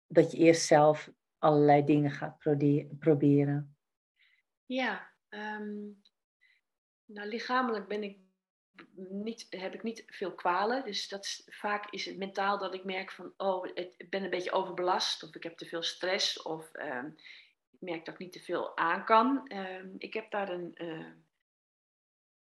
dat 0.07 0.33
je 0.33 0.39
eerst 0.39 0.67
zelf 0.67 1.11
allerlei 1.39 1.85
dingen 1.85 2.11
gaat 2.11 2.39
proberen. 2.99 3.77
Ja, 4.67 5.13
ehm, 5.29 5.73
nou 7.05 7.29
lichamelijk 7.29 7.89
ben 7.89 8.03
ik 8.03 8.19
niet, 8.97 9.47
heb 9.51 9.75
ik 9.75 9.83
niet 9.83 10.05
veel 10.07 10.33
kwalen. 10.33 10.85
Dus 10.85 11.09
dat 11.09 11.45
vaak 11.47 11.91
is 11.91 12.05
het 12.05 12.17
mentaal 12.17 12.59
dat 12.59 12.75
ik 12.75 12.85
merk 12.85 13.11
van, 13.11 13.33
oh, 13.37 13.67
ik 13.75 14.11
ben 14.11 14.23
een 14.25 14.31
beetje 14.31 14.53
overbelast. 14.53 15.23
Of 15.23 15.35
ik 15.35 15.43
heb 15.43 15.57
te 15.57 15.67
veel 15.67 15.83
stress. 15.83 16.43
Of 16.43 16.73
ehm, 16.73 17.07
ik 17.71 17.81
merk 17.81 18.05
dat 18.05 18.15
ik 18.15 18.21
niet 18.21 18.33
te 18.33 18.43
veel 18.43 18.77
aan 18.77 19.05
kan. 19.05 19.49
Ehm, 19.49 19.89
ik 19.99 20.15
heb 20.15 20.31
daar 20.31 20.49
een, 20.49 20.71
eh, 20.75 21.07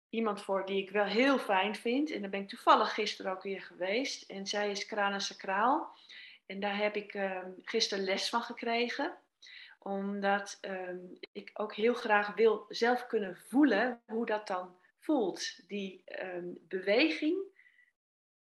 iemand 0.10 0.42
voor 0.42 0.66
die 0.66 0.82
ik 0.82 0.90
wel 0.90 1.06
heel 1.06 1.40
fijn 1.40 1.76
vind. 1.76 2.12
En 2.12 2.22
daar 2.22 2.30
ben 2.30 2.42
ik 2.42 2.50
toevallig 2.50 2.94
gisteren 2.94 3.32
ook 3.32 3.44
weer 3.44 3.62
geweest. 3.62 4.30
En 4.30 4.48
zij 4.48 4.72
is 4.72 4.88
Sacraal. 5.18 5.98
En 6.46 6.60
daar 6.60 6.78
heb 6.78 6.96
ik 6.96 7.14
ehm, 7.14 7.52
gisteren 7.62 8.04
les 8.04 8.30
van 8.30 8.42
gekregen 8.42 9.18
omdat 9.80 10.60
ik 11.32 11.50
ook 11.54 11.76
heel 11.76 11.94
graag 11.94 12.36
wil 12.36 12.66
zelf 12.70 13.08
kunnen 13.08 13.38
voelen 13.48 14.02
hoe 14.06 14.26
dat 14.26 14.48
dan 14.48 14.78
voelt. 15.00 15.68
Die 15.68 16.02
ehm, 16.06 16.48
beweging 16.62 17.38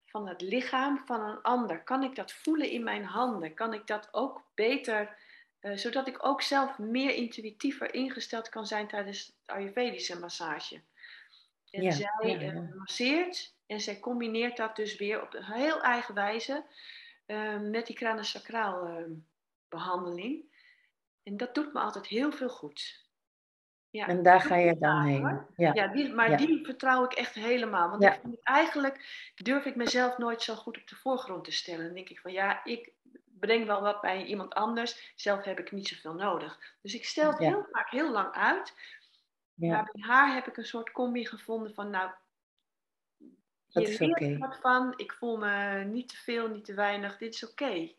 van 0.05 0.27
het 0.27 0.41
lichaam 0.41 1.01
van 1.05 1.21
een 1.21 1.41
ander. 1.41 1.83
Kan 1.83 2.03
ik 2.03 2.15
dat 2.15 2.31
voelen 2.31 2.69
in 2.69 2.83
mijn 2.83 3.03
handen? 3.03 3.53
Kan 3.53 3.73
ik 3.73 3.87
dat 3.87 4.13
ook 4.13 4.43
beter, 4.53 5.17
eh, 5.59 5.75
zodat 5.75 6.07
ik 6.07 6.25
ook 6.25 6.41
zelf 6.41 6.77
meer 6.77 7.13
intuïtiever 7.13 7.93
ingesteld 7.93 8.49
kan 8.49 8.67
zijn 8.67 8.87
tijdens 8.87 9.25
de 9.45 9.51
Ayurvedische 9.51 10.19
massage. 10.19 10.81
En 11.75 11.81
Ja, 11.81 11.91
zij 11.91 12.11
ja, 12.21 12.39
eh, 12.39 12.75
masseert 12.75 13.55
en 13.65 13.81
zij 13.81 13.99
combineert 13.99 14.57
dat 14.57 14.75
dus 14.75 14.97
weer 14.97 15.21
op 15.21 15.33
een 15.33 15.43
heel 15.43 15.81
eigen 15.81 16.13
wijze 16.13 16.65
eh, 17.25 17.59
met 17.59 17.87
die 17.87 17.95
kranensacraal 17.95 18.87
eh, 18.87 19.03
behandeling. 19.69 20.43
En 21.23 21.37
dat 21.37 21.55
doet 21.55 21.73
me 21.73 21.79
altijd 21.79 22.07
heel 22.07 22.31
veel 22.31 22.49
goed. 22.49 23.04
Ja, 23.95 24.07
En 24.07 24.23
daar 24.23 24.41
ga 24.41 24.55
je 24.55 24.77
dan 24.77 25.01
heen. 25.01 25.21
hoor. 25.21 25.47
Ja, 25.55 25.73
Ja, 25.73 25.87
die, 25.87 26.13
maar 26.13 26.29
Ja. 26.29 26.37
die 26.37 26.65
vertrouw 26.65 27.03
ik 27.03 27.13
echt 27.13 27.33
helemaal. 27.33 27.89
Want 27.89 28.03
ik 28.03 28.19
vind 28.21 28.37
eigenlijk 28.43 29.31
durf 29.35 29.65
ik 29.65 29.75
mezelf 29.75 30.17
nooit 30.17 30.41
zo 30.41 30.55
goed 30.55 30.77
op 30.77 30.87
de 30.87 30.95
voorgrond 30.95 31.43
te 31.43 31.51
stellen. 31.51 31.85
Dan 31.85 31.93
denk 31.93 32.09
ik 32.09 32.19
van 32.19 32.31
ja, 32.31 32.63
ik 32.63 32.91
breng 33.39 33.65
wel 33.65 33.81
wat 33.81 34.01
bij 34.01 34.23
iemand 34.23 34.53
anders. 34.53 35.13
Zelf 35.15 35.43
heb 35.43 35.59
ik 35.59 35.71
niet 35.71 35.87
zoveel 35.87 36.13
nodig. 36.13 36.59
Dus 36.81 36.93
ik 36.93 37.05
stel 37.05 37.29
het 37.29 37.39
heel 37.39 37.67
vaak 37.71 37.89
heel 37.89 38.11
lang 38.11 38.33
uit. 38.33 38.73
ja, 39.53 39.71
Maar 39.71 39.89
bij 39.91 40.03
haar 40.07 40.33
heb 40.33 40.47
ik 40.47 40.57
een 40.57 40.65
soort 40.65 40.91
combi 40.91 41.25
gevonden 41.25 41.73
van 41.73 41.89
nou, 41.89 42.11
Dat 43.67 43.83
hier 43.87 43.87
is 43.87 43.99
ik 43.99 44.37
wat 44.37 44.59
van. 44.61 44.93
Ik 44.95 45.11
voel 45.13 45.37
me 45.37 45.83
niet 45.83 46.09
te 46.09 46.15
veel, 46.17 46.47
niet 46.47 46.65
te 46.65 46.73
weinig. 46.73 47.17
Dit 47.17 47.33
is 47.33 47.49
oké. 47.49 47.91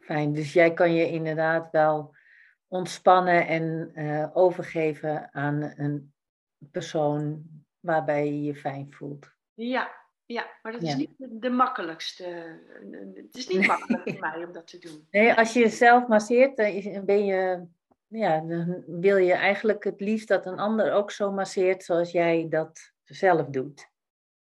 fijn. 0.00 0.32
Dus 0.32 0.52
jij 0.52 0.72
kan 0.72 0.92
je 0.94 1.06
inderdaad 1.10 1.70
wel 1.70 2.14
ontspannen 2.70 3.46
en 3.46 3.90
eh, 3.94 4.36
overgeven 4.36 5.32
aan 5.32 5.72
een 5.76 6.12
persoon 6.70 7.42
waarbij 7.80 8.26
je 8.26 8.42
je 8.42 8.54
fijn 8.54 8.92
voelt. 8.92 9.32
Ja, 9.54 9.98
Ja, 10.26 10.46
maar 10.62 10.72
dat 10.72 10.82
is 10.82 10.94
niet 10.94 11.10
de, 11.18 11.50
makkelijkste. 11.50 12.24
Het 13.14 13.36
is 13.36 13.48
niet 13.48 13.66
makkelijk 13.66 14.02
voor 14.02 14.20
mij 14.30 14.44
om 14.44 14.52
dat 14.52 14.66
te 14.66 14.78
doen. 14.78 15.06
Nee, 15.10 15.34
als 15.34 15.52
je 15.52 15.60
jezelf 15.60 16.06
masseert, 16.06 16.56
dan 16.56 17.04
ben 17.04 17.24
je, 17.24 17.66
ja, 18.06 18.40
dan 18.40 18.84
wil 18.86 19.16
je 19.16 19.32
eigenlijk 19.32 19.84
het 19.84 20.00
liefst 20.00 20.28
dat 20.28 20.46
een 20.46 20.58
ander 20.58 20.92
ook 20.92 21.10
zo 21.10 21.32
masseert 21.32 21.84
zoals 21.84 22.10
jij 22.10 22.46
dat 22.48 22.92
zelf 23.04 23.46
doet. 23.46 23.88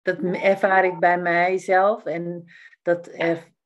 Dat 0.03 0.19
ervaar 0.23 0.85
ik 0.85 0.99
bij 0.99 1.19
mijzelf 1.19 2.05
en 2.05 2.45
dat 2.83 3.07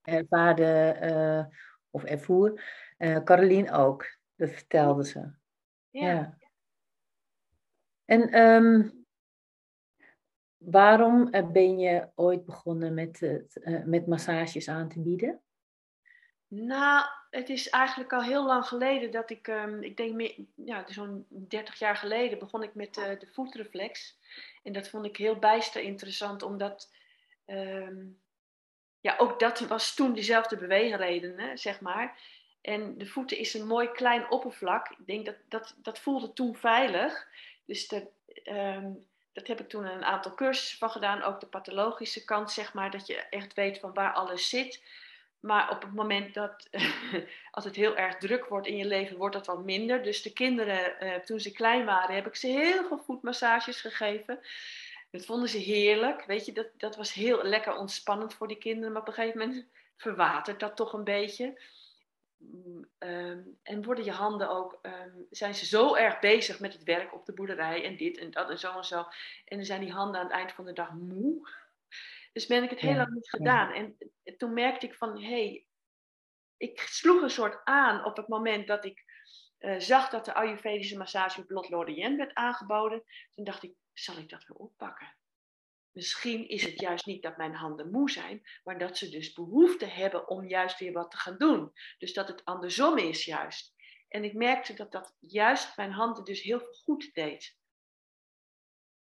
ervaarde 0.02 0.96
uh, 1.02 1.56
of 1.90 2.04
ervoer 2.04 2.62
uh, 2.98 3.22
Caroline 3.24 3.72
ook. 3.72 4.17
Dat 4.38 4.50
vertelde 4.50 5.04
ze. 5.04 5.30
Ja. 5.90 6.38
En 8.04 8.40
um, 8.40 9.06
waarom 10.56 11.30
ben 11.30 11.78
je 11.78 12.08
ooit 12.14 12.44
begonnen 12.44 12.94
met, 12.94 13.20
het, 13.20 13.60
uh, 13.64 13.84
met 13.84 14.06
massages 14.06 14.68
aan 14.68 14.88
te 14.88 15.00
bieden? 15.00 15.40
Nou, 16.48 17.06
het 17.30 17.48
is 17.48 17.68
eigenlijk 17.68 18.12
al 18.12 18.22
heel 18.22 18.46
lang 18.46 18.66
geleden 18.66 19.10
dat 19.10 19.30
ik, 19.30 19.46
um, 19.46 19.82
ik 19.82 19.96
denk 19.96 20.14
meer, 20.14 20.34
ja, 20.54 20.84
zo'n 20.86 21.26
30 21.28 21.78
jaar 21.78 21.96
geleden 21.96 22.38
begon 22.38 22.62
ik 22.62 22.74
met 22.74 22.96
uh, 22.96 23.18
de 23.18 23.26
voetreflex. 23.26 24.18
En 24.62 24.72
dat 24.72 24.88
vond 24.88 25.04
ik 25.04 25.16
heel 25.16 25.38
bijster 25.38 25.82
interessant, 25.82 26.42
omdat 26.42 26.92
um, 27.46 28.20
ja, 29.00 29.14
ook 29.18 29.40
dat 29.40 29.60
was 29.60 29.94
toen 29.94 30.12
diezelfde 30.12 30.56
beweegreden, 30.56 31.58
zeg 31.58 31.80
maar. 31.80 32.20
En 32.68 32.98
de 32.98 33.06
voeten 33.06 33.38
is 33.38 33.54
een 33.54 33.66
mooi 33.66 33.92
klein 33.92 34.30
oppervlak. 34.30 34.90
Ik 34.90 35.06
denk 35.06 35.26
dat 35.26 35.34
dat, 35.48 35.74
dat 35.82 35.98
voelde 35.98 36.32
toen 36.32 36.56
veilig. 36.56 37.26
Dus 37.64 37.88
dat, 37.88 38.04
um, 38.44 39.06
dat 39.32 39.46
heb 39.46 39.60
ik 39.60 39.68
toen 39.68 39.84
een 39.84 40.04
aantal 40.04 40.34
cursussen 40.34 40.78
van 40.78 40.90
gedaan. 40.90 41.22
Ook 41.22 41.40
de 41.40 41.46
pathologische 41.46 42.24
kant, 42.24 42.50
zeg 42.50 42.74
maar. 42.74 42.90
Dat 42.90 43.06
je 43.06 43.16
echt 43.16 43.54
weet 43.54 43.78
van 43.78 43.94
waar 43.94 44.12
alles 44.12 44.48
zit. 44.48 44.82
Maar 45.40 45.70
op 45.70 45.82
het 45.82 45.94
moment 45.94 46.34
dat, 46.34 46.68
als 47.50 47.64
het 47.64 47.76
heel 47.76 47.96
erg 47.96 48.16
druk 48.16 48.44
wordt 48.44 48.66
in 48.66 48.76
je 48.76 48.86
leven, 48.86 49.16
wordt 49.16 49.34
dat 49.34 49.46
wat 49.46 49.64
minder. 49.64 50.02
Dus 50.02 50.22
de 50.22 50.32
kinderen, 50.32 51.04
uh, 51.04 51.14
toen 51.14 51.40
ze 51.40 51.52
klein 51.52 51.84
waren, 51.84 52.14
heb 52.14 52.26
ik 52.26 52.36
ze 52.36 52.46
heel 52.46 52.84
veel 52.84 52.98
voetmassages 52.98 53.80
gegeven. 53.80 54.40
Dat 55.10 55.24
vonden 55.24 55.48
ze 55.48 55.58
heerlijk. 55.58 56.24
Weet 56.24 56.46
je, 56.46 56.52
dat, 56.52 56.66
dat 56.76 56.96
was 56.96 57.12
heel 57.12 57.42
lekker 57.44 57.76
ontspannend 57.76 58.34
voor 58.34 58.48
die 58.48 58.58
kinderen. 58.58 58.92
Maar 58.92 59.02
op 59.02 59.08
een 59.08 59.14
gegeven 59.14 59.38
moment 59.38 59.66
verwatert 59.96 60.60
dat 60.60 60.76
toch 60.76 60.92
een 60.92 61.04
beetje. 61.04 61.58
Ehm, 62.98 63.42
en 63.62 63.84
worden 63.84 64.04
je 64.04 64.12
handen 64.12 64.50
ook, 64.50 64.78
ehm, 64.82 65.22
zijn 65.30 65.54
ze 65.54 65.66
zo 65.66 65.94
erg 65.94 66.18
bezig 66.18 66.60
met 66.60 66.72
het 66.72 66.82
werk 66.82 67.14
op 67.14 67.26
de 67.26 67.32
boerderij 67.32 67.84
en 67.84 67.96
dit 67.96 68.18
en 68.18 68.30
dat 68.30 68.50
en 68.50 68.58
zo 68.58 68.76
en 68.76 68.84
zo. 68.84 68.98
En 69.44 69.56
dan 69.56 69.64
zijn 69.64 69.80
die 69.80 69.92
handen 69.92 70.20
aan 70.20 70.26
het 70.26 70.34
eind 70.34 70.52
van 70.52 70.64
de 70.64 70.72
dag 70.72 70.92
moe. 70.92 71.48
Dus 72.32 72.46
ben 72.46 72.62
ik 72.62 72.70
het 72.70 72.80
heel 72.80 72.96
lang 72.96 73.12
niet 73.12 73.30
gedaan. 73.30 73.72
En 73.72 73.96
toen 74.36 74.52
merkte 74.52 74.86
ik 74.86 74.94
van, 74.94 75.22
hé, 75.22 75.28
hey, 75.28 75.66
ik 76.56 76.80
sloeg 76.80 77.22
een 77.22 77.30
soort 77.30 77.60
aan 77.64 78.04
op 78.04 78.16
het 78.16 78.28
moment 78.28 78.66
dat 78.66 78.84
ik 78.84 79.04
uh, 79.58 79.78
zag 79.78 80.08
dat 80.08 80.24
de 80.24 80.34
Ayurvedische 80.34 80.96
massage 80.96 81.40
op 81.40 81.50
Lot 81.50 81.68
Lorient 81.68 82.16
werd 82.16 82.34
aangeboden. 82.34 83.02
Toen 83.34 83.44
dacht 83.44 83.62
ik, 83.62 83.74
zal 83.92 84.16
ik 84.16 84.28
dat 84.28 84.46
weer 84.46 84.56
oppakken? 84.56 85.17
Misschien 85.98 86.48
is 86.48 86.64
het 86.64 86.80
juist 86.80 87.06
niet 87.06 87.22
dat 87.22 87.36
mijn 87.36 87.54
handen 87.54 87.90
moe 87.90 88.10
zijn, 88.10 88.42
maar 88.64 88.78
dat 88.78 88.96
ze 88.96 89.08
dus 89.08 89.32
behoefte 89.32 89.84
hebben 89.84 90.28
om 90.28 90.48
juist 90.48 90.78
weer 90.78 90.92
wat 90.92 91.10
te 91.10 91.16
gaan 91.16 91.38
doen. 91.38 91.72
Dus 91.98 92.12
dat 92.12 92.28
het 92.28 92.44
andersom 92.44 92.98
is 92.98 93.24
juist. 93.24 93.74
En 94.08 94.24
ik 94.24 94.34
merkte 94.34 94.74
dat 94.74 94.92
dat 94.92 95.16
juist 95.20 95.76
mijn 95.76 95.90
handen 95.90 96.24
dus 96.24 96.42
heel 96.42 96.58
veel 96.58 96.72
goed 96.72 97.14
deed. 97.14 97.56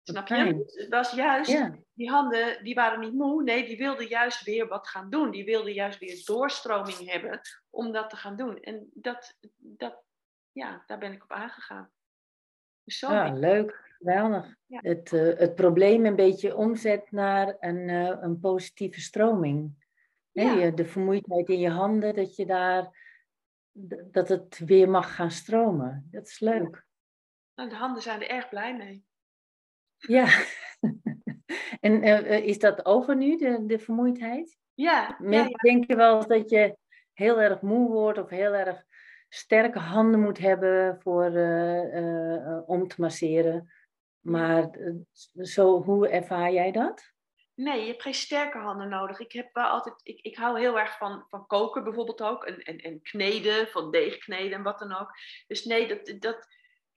Snap 0.03 0.27
je? 0.27 0.65
Het 0.65 0.89
was 0.89 1.11
juist, 1.11 1.71
die 1.93 2.09
handen 2.09 2.63
die 2.63 2.75
waren 2.75 2.99
niet 2.99 3.13
moe. 3.13 3.43
Nee, 3.43 3.65
die 3.65 3.77
wilden 3.77 4.07
juist 4.07 4.43
weer 4.43 4.67
wat 4.67 4.87
gaan 4.87 5.09
doen. 5.09 5.31
Die 5.31 5.45
wilden 5.45 5.73
juist 5.73 5.99
weer 5.99 6.21
doorstroming 6.25 7.11
hebben 7.11 7.41
om 7.69 7.91
dat 7.91 8.09
te 8.09 8.15
gaan 8.15 8.35
doen. 8.35 8.59
En 8.59 8.89
dat, 8.93 9.37
dat, 9.55 10.03
ja, 10.51 10.83
daar 10.85 10.97
ben 10.97 11.11
ik 11.11 11.23
op 11.23 11.31
aangegaan. 11.31 11.91
Zo 12.85 13.11
ja, 13.11 13.33
leuk. 13.33 13.86
Geweldig. 13.97 14.55
Het, 14.67 15.11
uh, 15.11 15.37
het 15.37 15.55
probleem 15.55 16.05
een 16.05 16.15
beetje 16.15 16.55
omzet 16.55 17.11
naar 17.11 17.55
een, 17.59 17.89
uh, 17.89 18.17
een 18.19 18.39
positieve 18.39 19.01
stroming. 19.01 19.85
Ja. 20.31 20.69
de 20.69 20.85
vermoeidheid 20.85 21.49
in 21.49 21.59
je 21.59 21.69
handen, 21.69 22.15
dat 22.15 22.35
je 22.35 22.45
daar, 22.45 22.89
dat 24.11 24.27
het 24.29 24.57
weer 24.57 24.89
mag 24.89 25.15
gaan 25.15 25.31
stromen. 25.31 26.07
Dat 26.11 26.27
is 26.27 26.39
leuk. 26.39 26.85
Nou, 27.55 27.69
de 27.69 27.75
handen 27.75 28.01
zijn 28.01 28.21
er 28.21 28.29
erg 28.29 28.49
blij 28.49 28.77
mee. 28.77 29.05
Ja. 29.97 30.27
en 31.79 32.07
uh, 32.07 32.45
is 32.45 32.59
dat 32.59 32.85
over 32.85 33.15
nu, 33.15 33.37
de, 33.37 33.65
de 33.65 33.79
vermoeidheid? 33.79 34.57
Ja. 34.73 35.15
Mensen 35.19 35.49
ja, 35.49 35.71
denken 35.71 35.97
wel 35.97 36.27
dat 36.27 36.49
je 36.49 36.77
heel 37.13 37.41
erg 37.41 37.61
moe 37.61 37.89
wordt 37.89 38.19
of 38.19 38.29
heel 38.29 38.53
erg 38.53 38.83
sterke 39.29 39.79
handen 39.79 40.19
moet 40.19 40.37
hebben 40.37 41.01
voor, 41.01 41.25
om 42.65 42.87
te 42.87 42.95
masseren. 42.97 43.71
Maar 44.19 44.69
eh, 44.69 44.93
zo, 45.45 45.83
hoe 45.83 46.09
ervaar 46.09 46.51
jij 46.51 46.71
dat? 46.71 47.15
Nee, 47.55 47.81
je 47.81 47.87
hebt 47.87 48.01
geen 48.01 48.13
sterke 48.13 48.57
handen 48.57 48.89
nodig. 48.89 49.19
Ik, 49.19 49.31
heb 49.31 49.49
wel 49.53 49.65
altijd, 49.65 49.95
ik, 50.03 50.19
ik 50.21 50.35
hou 50.35 50.59
heel 50.59 50.79
erg 50.79 50.97
van, 50.97 51.25
van 51.29 51.47
koken 51.47 51.83
bijvoorbeeld 51.83 52.21
ook. 52.21 52.43
En, 52.43 52.59
en, 52.59 52.77
en 52.77 53.01
kneden, 53.01 53.67
van 53.67 53.91
deeg 53.91 54.17
kneden 54.17 54.57
en 54.57 54.63
wat 54.63 54.79
dan 54.79 54.95
ook. 54.95 55.11
Dus 55.47 55.65
nee, 55.65 55.87
dat, 55.87 56.21
dat, 56.21 56.47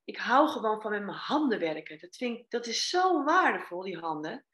ik 0.05 0.17
hou 0.17 0.49
gewoon 0.49 0.81
van 0.81 0.91
met 0.91 1.05
mijn 1.05 1.17
handen 1.17 1.59
werken. 1.59 1.99
Dat, 1.99 2.17
vind 2.17 2.51
dat 2.51 2.67
is 2.67 2.89
zo 2.89 3.25
waardevol, 3.25 3.83
die 3.83 3.99
handen. 3.99 4.45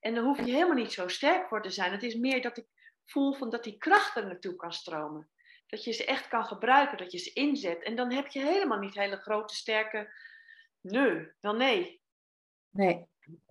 En 0.00 0.14
dan 0.14 0.24
hoef 0.24 0.36
je 0.38 0.52
helemaal 0.52 0.74
niet 0.74 0.92
zo 0.92 1.08
sterk 1.08 1.48
voor 1.48 1.62
te 1.62 1.70
zijn. 1.70 1.92
Het 1.92 2.02
is 2.02 2.14
meer 2.14 2.42
dat 2.42 2.56
ik 2.56 2.66
voel 3.04 3.32
van 3.32 3.50
dat 3.50 3.64
die 3.64 3.78
kracht 3.78 4.16
er 4.16 4.26
naartoe 4.26 4.56
kan 4.56 4.72
stromen. 4.72 5.30
Dat 5.66 5.84
je 5.84 5.92
ze 5.92 6.04
echt 6.04 6.28
kan 6.28 6.44
gebruiken, 6.44 6.98
dat 6.98 7.12
je 7.12 7.18
ze 7.18 7.32
inzet. 7.32 7.82
En 7.82 7.96
dan 7.96 8.12
heb 8.12 8.26
je 8.26 8.40
helemaal 8.40 8.78
niet 8.78 8.94
hele 8.94 9.16
grote, 9.16 9.54
sterke... 9.54 10.24
Nee, 10.80 11.32
wel 11.40 11.54
nee. 11.54 12.02
Nee, 12.76 13.06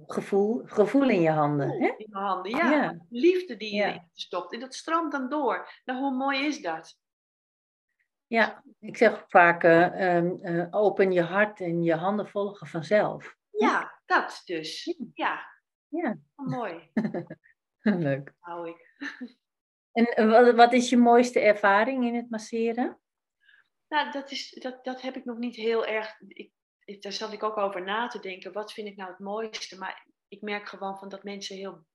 gevoel, 0.07 0.61
gevoel 0.65 1.09
in 1.09 1.21
je 1.21 1.29
handen. 1.29 1.69
Hè? 1.69 1.87
In 1.87 1.95
je 1.97 2.17
handen, 2.17 2.51
ja. 2.51 2.97
Liefde 3.09 3.55
die 3.57 3.75
je 3.75 3.85
ja. 3.85 4.07
stopt. 4.13 4.53
En 4.53 4.59
dat 4.59 4.73
stroomt 4.73 5.11
dan 5.11 5.29
door. 5.29 5.69
Nou, 5.85 5.99
hoe 5.99 6.15
mooi 6.15 6.45
is 6.45 6.61
dat? 6.61 6.97
Ja, 8.27 8.63
ik 8.79 8.97
zeg 8.97 9.25
vaak, 9.27 9.63
uh, 9.63 10.67
open 10.69 11.11
je 11.11 11.21
hart 11.21 11.59
en 11.59 11.83
je 11.83 11.95
handen 11.95 12.27
volgen 12.27 12.67
vanzelf. 12.67 13.35
Ja, 13.49 14.01
dat 14.05 14.41
dus. 14.45 14.97
Ja. 15.13 15.53
Ja. 15.87 16.17
Oh, 16.35 16.47
mooi. 16.47 16.91
Leuk. 18.07 18.33
Hou 18.39 18.69
ik. 18.69 18.93
En 19.91 20.05
eh, 20.05 20.29
wat, 20.29 20.55
wat 20.55 20.73
is 20.73 20.89
je 20.89 20.97
mooiste 20.97 21.39
ervaring 21.39 22.05
in 22.05 22.15
het 22.15 22.29
masseren? 22.29 22.99
Nou, 23.87 24.11
dat, 24.11 24.31
is, 24.31 24.49
dat, 24.49 24.83
dat 24.83 25.01
heb 25.01 25.15
ik 25.15 25.25
nog 25.25 25.37
niet 25.37 25.55
heel 25.55 25.85
erg. 25.85 26.19
Ik 26.27 26.51
daar 26.85 27.11
zat 27.11 27.33
ik 27.33 27.43
ook 27.43 27.57
over 27.57 27.83
na 27.83 28.07
te 28.07 28.19
denken. 28.19 28.53
Wat 28.53 28.73
vind 28.73 28.87
ik 28.87 28.95
nou 28.95 29.09
het 29.09 29.19
mooiste? 29.19 29.77
Maar 29.77 30.07
ik 30.27 30.41
merk 30.41 30.67
gewoon 30.67 30.97
van 30.97 31.09
dat 31.09 31.23
mensen 31.23 31.55
heel 31.55 31.85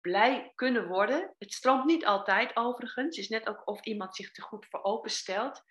blij 0.00 0.52
kunnen 0.54 0.88
worden. 0.88 1.34
Het 1.38 1.52
stroomt 1.52 1.84
niet 1.84 2.06
altijd 2.06 2.56
overigens. 2.56 3.16
Het 3.16 3.24
is 3.24 3.28
net 3.28 3.48
ook 3.48 3.68
of 3.68 3.84
iemand 3.84 4.16
zich 4.16 4.30
te 4.30 4.42
goed 4.42 4.66
voor 4.66 4.82
openstelt. 4.82 5.62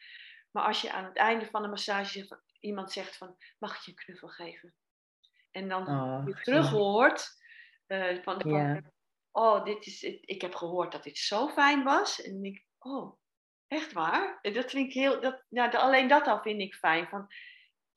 Maar 0.52 0.64
als 0.64 0.82
je 0.82 0.92
aan 0.92 1.06
het 1.06 1.18
einde 1.18 1.46
van 1.46 1.62
de 1.62 1.68
massage 1.68 2.42
iemand 2.60 2.92
zegt 2.92 3.18
van... 3.18 3.38
Mag 3.60 3.76
ik 3.76 3.82
je 3.82 3.92
een 3.92 3.98
knuffel 3.98 4.28
geven? 4.28 4.76
En 5.52 5.70
dan 5.70 5.88
oh, 5.88 6.24
je 6.28 6.34
terug 6.42 6.70
hoort 6.70 7.30
uh, 7.88 8.24
van... 8.24 8.38
de 8.38 8.82
Oh, 9.32 9.66
dit 9.66 9.86
is, 9.86 10.04
ik 10.04 10.42
heb 10.42 10.56
gehoord 10.56 10.92
dat 10.92 11.04
dit 11.04 11.18
zo 11.18 11.48
fijn 11.48 11.84
was. 11.84 12.22
En 12.22 12.44
ik, 12.44 12.66
oh, 12.78 13.20
echt 13.68 13.92
waar? 13.92 14.40
Dat 14.42 14.72
vind 14.72 14.88
ik 14.88 14.94
heel, 14.94 15.22
dat, 15.22 15.44
nou, 15.50 15.76
alleen 15.76 16.08
dat 16.08 16.28
al 16.28 16.42
vind 16.42 16.62
ik 16.62 16.76
fijn. 16.76 17.08
Van, 17.08 17.28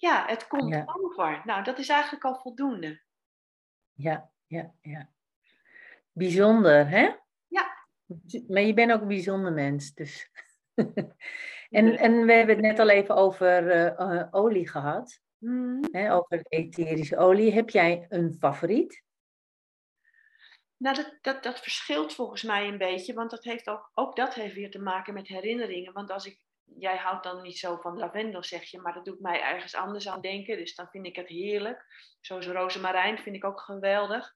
ja, 0.05 0.25
het 0.27 0.47
komt 0.47 0.85
over. 0.87 1.43
Nou, 1.45 1.65
dat 1.65 1.79
is 1.79 1.89
eigenlijk 1.89 2.25
al 2.25 2.35
voldoende. 2.35 3.01
Ja, 3.93 4.31
ja, 4.47 4.75
ja. 4.81 5.09
Bijzonder, 6.13 6.89
hè? 6.89 7.15
Ja. 7.47 7.87
Maar 8.49 8.63
je 8.63 8.75
bent 8.75 8.93
ook 8.93 9.01
een 9.01 9.09
bijzonder 9.09 9.53
mens, 9.53 9.95
dus. 9.95 10.31
en, 11.79 11.99
en 11.99 12.27
we 12.27 12.33
hebben 12.33 12.57
het 12.57 12.65
net 12.65 12.79
al 12.79 12.89
even 12.89 13.15
over 13.15 13.77
uh, 14.01 14.27
olie 14.31 14.69
gehad. 14.69 15.21
Mm. 15.39 15.85
Hè, 15.91 16.15
over 16.15 16.41
etherische 16.49 17.17
olie. 17.17 17.53
Heb 17.53 17.71
jij 17.71 18.07
een 18.09 18.37
favoriet? 18.39 19.03
Nou, 20.77 20.97
dat, 20.97 21.19
dat, 21.21 21.43
dat 21.43 21.61
verschilt 21.61 22.15
volgens 22.15 22.43
mij 22.43 22.69
een 22.69 22.79
beetje, 22.79 23.15
want 23.15 23.31
dat 23.31 23.45
heeft 23.45 23.69
ook, 23.69 23.91
ook 23.95 24.17
dat 24.17 24.35
heeft 24.35 24.55
weer 24.55 24.71
te 24.71 24.79
maken 24.79 25.15
met 25.15 25.29
herinneringen. 25.29 25.93
Want 25.93 26.11
als 26.11 26.27
ik 26.27 26.41
jij 26.79 26.97
houdt 26.97 27.25
dan 27.25 27.43
niet 27.43 27.59
zo 27.59 27.77
van 27.77 27.99
lavendel, 27.99 28.45
zeg 28.45 28.65
je, 28.65 28.81
maar 28.81 28.95
dat 28.95 29.05
doet 29.05 29.21
mij 29.21 29.43
ergens 29.43 29.75
anders 29.75 30.09
aan 30.09 30.21
denken. 30.21 30.57
Dus 30.57 30.75
dan 30.75 30.89
vind 30.89 31.07
ik 31.07 31.17
het 31.17 31.29
heerlijk. 31.29 31.85
Zoals 32.21 32.47
rozemarijn 32.47 33.19
vind 33.19 33.37
ik 33.37 33.45
ook 33.45 33.61
geweldig. 33.61 34.35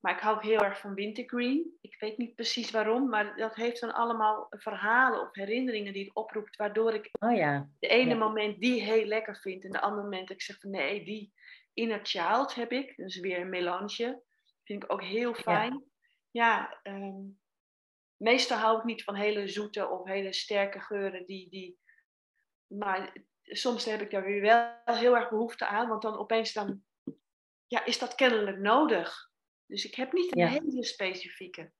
Maar 0.00 0.14
ik 0.14 0.20
hou 0.20 0.46
heel 0.46 0.58
erg 0.58 0.80
van 0.80 0.94
wintergreen. 0.94 1.78
Ik 1.80 1.96
weet 2.00 2.18
niet 2.18 2.34
precies 2.34 2.70
waarom, 2.70 3.08
maar 3.08 3.36
dat 3.36 3.54
heeft 3.54 3.80
dan 3.80 3.94
allemaal 3.94 4.46
verhalen 4.50 5.20
of 5.20 5.34
herinneringen 5.34 5.92
die 5.92 6.04
het 6.04 6.14
oproept, 6.14 6.56
waardoor 6.56 6.94
ik 6.94 7.08
oh 7.20 7.36
ja. 7.36 7.68
de 7.78 7.88
ene 7.88 8.14
moment 8.14 8.60
die 8.60 8.82
heel 8.82 9.04
lekker 9.04 9.36
vind 9.36 9.64
en 9.64 9.70
de 9.70 9.80
andere 9.80 10.02
moment 10.02 10.30
ik 10.30 10.42
zeg 10.42 10.60
van 10.60 10.70
nee, 10.70 11.04
die 11.04 11.32
inner 11.74 12.00
child 12.02 12.54
heb 12.54 12.72
ik. 12.72 12.96
Dus 12.96 13.20
weer 13.20 13.40
een 13.40 13.48
melange. 13.48 14.22
Vind 14.64 14.82
ik 14.82 14.92
ook 14.92 15.02
heel 15.02 15.34
fijn. 15.34 15.84
ja, 16.30 16.78
ehm, 16.82 17.22
meestal 18.16 18.58
hou 18.58 18.78
ik 18.78 18.84
niet 18.84 19.04
van 19.04 19.14
hele 19.14 19.48
zoete 19.48 19.88
of 19.88 20.06
hele 20.08 20.32
sterke 20.32 20.80
geuren. 20.80 21.26
Die, 21.26 21.48
die, 21.50 21.78
maar 22.66 23.16
soms 23.42 23.84
heb 23.84 24.00
ik 24.00 24.10
daar 24.10 24.24
weer 24.24 24.40
wel 24.40 24.96
heel 24.96 25.16
erg 25.16 25.30
behoefte 25.30 25.66
aan, 25.66 25.88
want 25.88 26.02
dan 26.02 26.18
opeens 26.18 26.52
dan, 26.52 26.82
ja, 27.66 27.84
is 27.84 27.98
dat 27.98 28.14
kennelijk 28.14 28.58
nodig. 28.58 29.30
Dus 29.66 29.84
ik 29.84 29.94
heb 29.94 30.12
niet 30.12 30.36
een 30.36 30.48
hele 30.48 30.84
specifieke. 30.84 31.72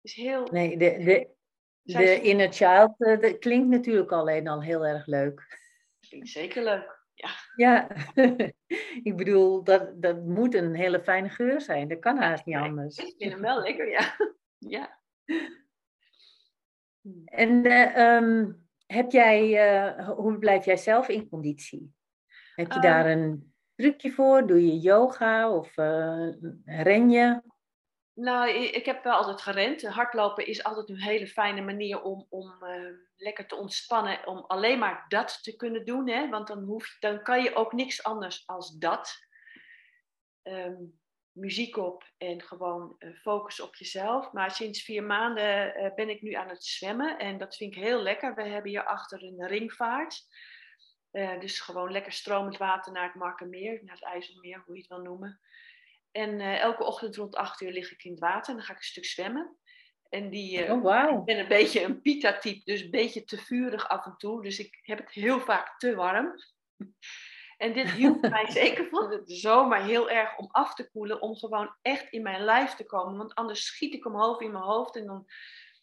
is 0.00 0.14
heel... 0.14 0.48
Nee, 0.52 0.76
de, 0.76 0.98
de, 1.04 1.36
de 1.82 2.20
inner 2.20 2.52
child 2.52 2.94
uh, 2.98 3.20
dat 3.20 3.38
klinkt 3.38 3.68
natuurlijk 3.68 4.12
alleen 4.12 4.48
al 4.48 4.62
heel 4.62 4.86
erg 4.86 5.06
leuk. 5.06 5.58
Klinkt 6.08 6.28
zeker 6.28 6.64
leuk. 6.64 6.98
Ja, 7.14 7.30
ja. 7.56 7.88
ik 9.08 9.16
bedoel, 9.16 9.64
dat, 9.64 10.02
dat 10.02 10.24
moet 10.24 10.54
een 10.54 10.74
hele 10.74 11.02
fijne 11.02 11.28
geur 11.28 11.60
zijn. 11.60 11.88
Dat 11.88 11.98
kan 11.98 12.18
haast 12.18 12.44
niet 12.44 12.56
anders. 12.56 12.96
Ik 12.96 13.14
vind 13.18 13.32
hem 13.32 13.40
wel 13.40 13.62
lekker, 13.62 13.88
ja. 13.90 14.16
ja. 14.76 15.00
En 17.24 17.66
uh, 17.66 18.54
heb 18.86 19.10
jij, 19.10 19.70
uh, 19.96 20.08
hoe 20.08 20.38
blijf 20.38 20.64
jij 20.64 20.76
zelf 20.76 21.08
in 21.08 21.28
conditie? 21.28 21.94
Heb 22.54 22.72
je 22.72 22.80
daar 22.80 23.06
ehm. 23.06 23.18
een 23.18 23.54
trucje 23.74 24.12
voor? 24.12 24.46
Doe 24.46 24.66
je 24.66 24.78
yoga 24.78 25.50
of 25.50 25.76
uh, 25.76 26.28
ren 26.64 27.10
je? 27.10 27.42
Nou, 28.14 28.50
ik 28.50 28.84
heb 28.84 29.04
wel 29.04 29.12
altijd 29.12 29.42
gerend. 29.42 29.82
Hardlopen 29.82 30.46
is 30.46 30.64
altijd 30.64 30.88
een 30.88 31.02
hele 31.02 31.26
fijne 31.26 31.60
manier 31.60 32.02
om, 32.02 32.26
om 32.28 32.56
uh, 32.62 32.90
lekker 33.16 33.46
te 33.46 33.56
ontspannen. 33.56 34.26
Om 34.26 34.38
alleen 34.38 34.78
maar 34.78 35.04
dat 35.08 35.38
te 35.42 35.56
kunnen 35.56 35.84
doen. 35.84 36.08
Hè? 36.08 36.28
Want 36.28 36.46
dan, 36.46 36.62
hoef, 36.62 36.96
dan 37.00 37.22
kan 37.22 37.42
je 37.42 37.54
ook 37.54 37.72
niks 37.72 38.02
anders 38.02 38.46
als 38.46 38.78
dat. 38.78 39.26
Um, 40.42 40.97
muziek 41.38 41.76
op 41.76 42.04
en 42.18 42.42
gewoon 42.42 42.96
uh, 42.98 43.16
focus 43.20 43.60
op 43.60 43.74
jezelf. 43.74 44.32
Maar 44.32 44.50
sinds 44.50 44.82
vier 44.82 45.02
maanden 45.02 45.80
uh, 45.80 45.94
ben 45.94 46.08
ik 46.08 46.22
nu 46.22 46.32
aan 46.32 46.48
het 46.48 46.64
zwemmen. 46.64 47.18
En 47.18 47.38
dat 47.38 47.56
vind 47.56 47.76
ik 47.76 47.82
heel 47.82 48.02
lekker. 48.02 48.34
We 48.34 48.42
hebben 48.42 48.70
hier 48.70 48.84
achter 48.84 49.22
een 49.22 49.46
ringvaart. 49.46 50.26
dus 51.40 51.60
gewoon 51.60 51.92
lekker 51.92 52.12
stromend 52.12 52.56
water 52.56 52.92
naar 52.92 53.04
het 53.04 53.14
Markermeer. 53.14 53.80
Naar 53.84 53.94
het 53.94 54.04
IJsselmeer, 54.04 54.62
hoe 54.64 54.74
je 54.74 54.80
het 54.80 54.90
wil 54.90 55.00
noemen. 55.00 55.40
En 56.10 56.40
uh, 56.40 56.60
elke 56.60 56.84
ochtend 56.84 57.16
rond 57.16 57.36
8 57.36 57.60
uur 57.60 57.72
lig 57.72 57.92
ik 57.92 58.04
in 58.04 58.10
het 58.10 58.20
water 58.20 58.50
en 58.50 58.56
dan 58.56 58.64
ga 58.64 58.72
ik 58.72 58.78
een 58.78 58.84
stuk 58.84 59.04
zwemmen. 59.04 59.56
En 60.08 60.30
die, 60.30 60.64
uh, 60.64 60.72
oh, 60.72 60.82
wow. 60.82 61.18
ik 61.18 61.24
ben 61.24 61.38
een 61.38 61.48
beetje 61.48 61.82
een 61.82 62.00
pita-type, 62.02 62.64
dus 62.64 62.80
een 62.80 62.90
beetje 62.90 63.24
te 63.24 63.38
vurig 63.38 63.88
af 63.88 64.06
en 64.06 64.16
toe. 64.16 64.42
Dus 64.42 64.58
ik 64.58 64.78
heb 64.82 64.98
het 64.98 65.10
heel 65.10 65.40
vaak 65.40 65.78
te 65.78 65.94
warm. 65.94 66.34
En 67.58 67.72
dit 67.72 67.90
hielp 67.90 68.20
mij 68.20 68.50
zeker 68.62 68.88
van 68.88 69.10
de 69.10 69.22
zomer 69.24 69.82
heel 69.82 70.10
erg 70.10 70.36
om 70.36 70.48
af 70.50 70.74
te 70.74 70.90
koelen, 70.90 71.20
om 71.20 71.36
gewoon 71.36 71.74
echt 71.82 72.12
in 72.12 72.22
mijn 72.22 72.44
lijf 72.44 72.74
te 72.74 72.86
komen. 72.86 73.16
Want 73.16 73.34
anders 73.34 73.66
schiet 73.66 73.94
ik 73.94 74.06
omhoog 74.06 74.40
in 74.40 74.52
mijn 74.52 74.64
hoofd 74.64 74.96
en 74.96 75.06
dan, 75.06 75.26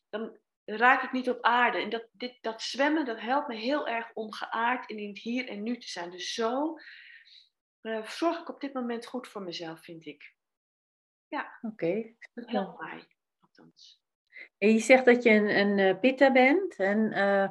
dan 0.09 0.37
raak 0.65 1.03
ik 1.03 1.11
niet 1.11 1.29
op 1.29 1.41
aarde. 1.41 1.77
En 1.77 1.89
dat, 1.89 2.07
dit, 2.11 2.37
dat 2.41 2.61
zwemmen, 2.61 3.05
dat 3.05 3.19
helpt 3.19 3.47
me 3.47 3.55
heel 3.55 3.87
erg 3.87 4.13
om 4.13 4.33
geaard 4.33 4.89
en 4.89 4.97
in 4.97 5.09
het 5.09 5.19
hier 5.19 5.47
en 5.47 5.63
nu 5.63 5.77
te 5.77 5.87
zijn. 5.87 6.11
Dus 6.11 6.33
zo 6.33 6.77
uh, 7.81 8.07
zorg 8.07 8.39
ik 8.39 8.49
op 8.49 8.61
dit 8.61 8.73
moment 8.73 9.05
goed 9.05 9.27
voor 9.27 9.41
mezelf, 9.41 9.79
vind 9.79 10.05
ik. 10.05 10.33
Ja. 11.27 11.57
Oké. 11.61 11.73
Okay. 11.85 12.17
Dat 12.33 12.49
helpt 12.49 12.79
mij, 12.79 13.07
althans. 13.39 14.03
En 14.57 14.69
je 14.69 14.79
zegt 14.79 15.05
dat 15.05 15.23
je 15.23 15.29
een, 15.29 15.57
een 15.57 15.77
uh, 15.77 15.99
pitta 15.99 16.31
bent. 16.31 16.75
En 16.75 17.11
uh, 17.11 17.49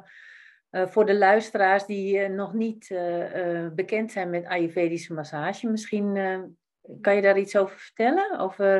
voor 0.75 1.05
de 1.05 1.15
luisteraars 1.15 1.85
die 1.85 2.27
nog 2.27 2.53
niet 2.53 2.87
bekend 3.75 4.11
zijn 4.11 4.29
met 4.29 4.45
Ayurvedische 4.45 5.13
massage, 5.13 5.67
misschien 5.67 6.13
kan 7.01 7.15
je 7.15 7.21
daar 7.21 7.37
iets 7.37 7.55
over 7.55 7.77
vertellen? 7.77 8.39
Over, 8.39 8.79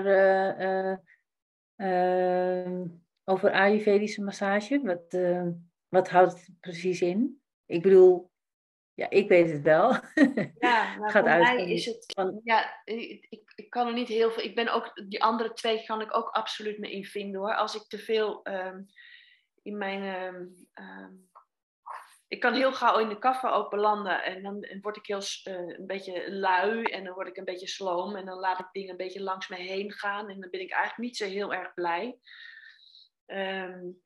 over 3.24 3.52
Ayurvedische 3.52 4.24
massage? 4.24 4.82
Wat, 4.82 5.18
wat 5.88 6.10
houdt 6.10 6.32
het 6.32 6.60
precies 6.60 7.02
in? 7.02 7.42
Ik 7.66 7.82
bedoel, 7.82 8.32
ja, 8.96 9.10
ik 9.10 9.28
weet 9.28 9.52
het 9.52 9.62
wel. 9.62 9.94
Ja, 10.60 10.98
maar 10.98 11.12
voor 11.12 11.24
mij 11.24 11.72
is 11.72 11.86
het... 11.86 12.06
Van... 12.16 12.42
Ja, 12.44 12.82
ik, 12.84 13.52
ik 13.56 13.70
kan 13.70 13.88
er 13.88 13.94
niet 13.94 14.08
heel 14.08 14.32
veel... 14.32 14.44
Ik 14.44 14.56
ben 14.56 14.74
ook... 14.74 15.10
Die 15.10 15.24
andere 15.24 15.54
twee 15.54 15.86
kan 15.86 16.02
ik 16.02 16.16
ook 16.16 16.30
absoluut 16.30 16.78
me 16.78 16.92
in 16.92 17.06
vinden 17.06 17.42
hoor. 17.42 17.56
Als 17.56 17.76
ik 17.76 17.88
te 17.88 17.98
veel 17.98 18.48
um, 18.48 18.86
in 19.62 19.78
mijn... 19.78 20.04
Um, 20.04 21.30
ik 22.28 22.40
kan 22.40 22.54
heel 22.54 22.74
gauw 22.74 23.00
in 23.00 23.10
de 23.10 23.20
kaffe 23.20 23.50
open 23.50 23.80
landen 23.80 24.24
en 24.24 24.44
dan 24.44 24.68
word 24.82 24.98
ik 24.98 25.06
heel 25.06 25.22
uh, 25.44 25.78
een 25.78 25.88
beetje 25.88 26.32
lui 26.32 26.84
en 26.84 27.04
dan 27.04 27.14
word 27.14 27.28
ik 27.28 27.38
een 27.38 27.46
beetje 27.46 27.68
sloom 27.68 28.16
en 28.16 28.26
dan 28.26 28.40
laat 28.40 28.60
ik 28.60 28.70
dingen 28.72 28.90
een 28.90 28.98
beetje 28.98 29.22
langs 29.22 29.48
me 29.48 29.56
heen 29.56 29.92
gaan 29.92 30.30
en 30.30 30.40
dan 30.40 30.50
ben 30.50 30.62
ik 30.62 30.72
eigenlijk 30.72 31.02
niet 31.02 31.18
zo 31.18 31.26
heel 31.26 31.54
erg 31.54 31.74
blij. 31.74 32.18
Um, 33.26 34.04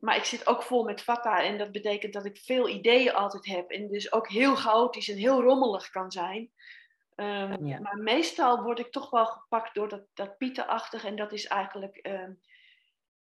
maar 0.00 0.16
ik 0.16 0.24
zit 0.24 0.46
ook 0.46 0.62
vol 0.62 0.84
met 0.84 1.02
vata 1.02 1.42
en 1.42 1.58
dat 1.58 1.72
betekent 1.72 2.12
dat 2.12 2.24
ik 2.24 2.38
veel 2.38 2.68
ideeën 2.68 3.12
altijd 3.12 3.46
heb. 3.46 3.70
En 3.70 3.88
dus 3.88 4.12
ook 4.12 4.28
heel 4.28 4.54
chaotisch 4.54 5.08
en 5.08 5.16
heel 5.16 5.42
rommelig 5.42 5.90
kan 5.90 6.10
zijn. 6.10 6.50
Um, 7.16 7.80
Maar 7.82 7.98
meestal 7.98 8.62
word 8.62 8.78
ik 8.78 8.90
toch 8.90 9.10
wel 9.10 9.26
gepakt 9.26 9.74
door 9.74 9.88
dat, 9.88 10.06
dat 10.14 10.36
pietenachtig. 10.36 11.04
En 11.04 11.16
dat 11.16 11.32
is 11.32 11.46
eigenlijk 11.46 12.08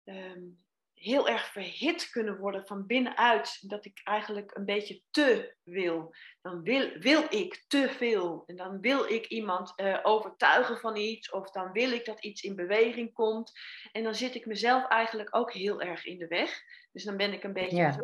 um, 0.05 0.57
heel 0.99 1.27
erg 1.27 1.51
verhit 1.51 2.09
kunnen 2.09 2.37
worden 2.37 2.67
van 2.67 2.85
binnenuit. 2.85 3.69
Dat 3.69 3.85
ik 3.85 4.01
eigenlijk 4.03 4.55
een 4.55 4.65
beetje 4.65 5.01
te 5.11 5.55
wil. 5.63 6.15
Dan 6.41 6.61
wil, 6.63 6.89
wil 6.99 7.23
ik 7.29 7.63
te 7.67 7.89
veel. 7.89 8.43
En 8.45 8.55
dan 8.55 8.79
wil 8.79 9.05
ik 9.05 9.27
iemand 9.27 9.73
uh, 9.75 9.99
overtuigen 10.03 10.77
van 10.77 10.95
iets. 10.95 11.31
Of 11.31 11.51
dan 11.51 11.71
wil 11.71 11.91
ik 11.91 12.05
dat 12.05 12.23
iets 12.23 12.41
in 12.41 12.55
beweging 12.55 13.13
komt. 13.13 13.51
En 13.91 14.03
dan 14.03 14.15
zit 14.15 14.35
ik 14.35 14.45
mezelf 14.45 14.87
eigenlijk 14.87 15.35
ook 15.35 15.53
heel 15.53 15.81
erg 15.81 16.05
in 16.05 16.17
de 16.17 16.27
weg. 16.27 16.61
Dus 16.91 17.03
dan 17.03 17.17
ben 17.17 17.33
ik 17.33 17.43
een 17.43 17.53
beetje 17.53 17.75
ja. 17.75 17.99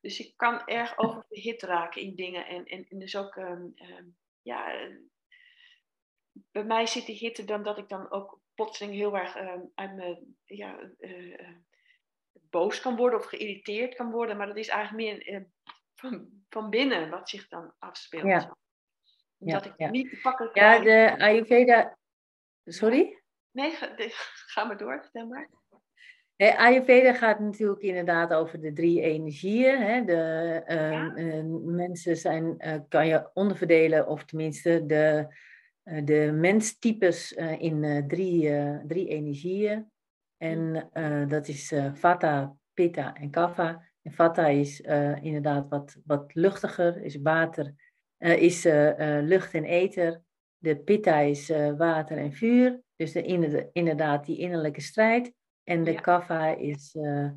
Dus 0.00 0.20
ik 0.20 0.32
kan 0.36 0.66
erg 0.66 0.98
oververhit 0.98 1.62
raken 1.62 2.02
in 2.02 2.14
dingen. 2.14 2.46
En, 2.46 2.64
en, 2.64 2.86
en 2.88 2.98
dus 2.98 3.16
ook, 3.16 3.36
um, 3.36 3.74
um, 3.76 4.16
ja, 4.42 4.88
bij 6.32 6.64
mij 6.64 6.86
zit 6.86 7.06
die 7.06 7.16
hitte 7.16 7.44
dan 7.44 7.62
dat 7.62 7.78
ik 7.78 7.88
dan 7.88 8.10
ook 8.10 8.40
plotseling 8.54 8.94
heel 8.96 9.16
erg 9.16 9.36
um, 9.36 9.72
uit 9.74 9.94
mijn, 9.94 10.36
ja, 10.44 10.90
uh, 10.98 11.48
boos 12.50 12.80
kan 12.80 12.96
worden 12.96 13.18
of 13.18 13.24
geïrriteerd 13.24 13.94
kan 13.94 14.10
worden. 14.10 14.36
Maar 14.36 14.46
dat 14.46 14.56
is 14.56 14.68
eigenlijk 14.68 15.04
meer 15.04 15.34
uh, 15.34 15.44
van, 15.94 16.28
van 16.48 16.70
binnen 16.70 17.10
wat 17.10 17.28
zich 17.28 17.48
dan 17.48 17.72
afspeelt. 17.78 18.26
Ja. 18.26 18.56
Dat 19.38 19.64
ik 19.64 19.72
ja. 19.76 19.90
niet 19.90 20.10
te 20.10 20.18
pakken 20.22 20.50
Ja, 20.52 20.78
de 20.78 21.14
Ayurveda... 21.18 21.96
Sorry? 22.64 23.22
Nee, 23.50 23.70
ga, 23.70 23.94
ga 24.46 24.64
maar 24.64 24.76
door, 24.76 25.00
vertel 25.02 25.26
maar. 25.26 25.50
Nee, 26.36 26.54
Ayurveda 26.54 27.14
gaat 27.14 27.38
natuurlijk 27.38 27.80
inderdaad 27.80 28.32
over 28.32 28.60
de 28.60 28.72
drie 28.72 29.00
energieën. 29.00 29.80
Hè. 29.80 30.04
De, 30.04 30.62
uh, 31.16 31.42
mensen 31.74 32.16
zijn, 32.16 32.54
uh, 32.58 32.74
kan 32.88 33.06
je 33.06 33.30
onderverdelen, 33.34 34.06
of 34.06 34.24
tenminste 34.24 34.86
de, 34.86 35.34
de 36.04 36.30
menstypes 36.34 37.32
in 37.58 38.04
drie, 38.08 38.50
drie 38.86 39.08
energieën. 39.08 39.90
En 40.38 40.88
dat 41.28 41.48
is 41.48 41.74
Vata, 41.92 42.56
Pitta 42.74 43.14
en 43.14 43.30
Kapha. 43.30 43.86
En 44.02 44.12
Vata 44.12 44.46
is 44.46 44.80
inderdaad 45.20 45.68
wat, 45.68 45.96
wat 46.04 46.34
luchtiger, 46.34 47.02
is 47.02 47.16
water, 47.16 47.74
is 48.18 48.64
lucht 49.22 49.54
en 49.54 49.64
ether. 49.64 50.20
De 50.58 50.76
Pitta 50.76 51.18
is 51.18 51.48
water 51.76 52.18
en 52.18 52.32
vuur. 52.32 52.80
Dus 52.96 53.12
de, 53.12 53.68
inderdaad 53.72 54.26
die 54.26 54.38
innerlijke 54.38 54.80
strijd. 54.80 55.32
En 55.64 55.84
de 55.84 55.92
ja. 55.92 56.00
kava 56.00 56.46
is 56.46 56.94
uh, 56.94 57.30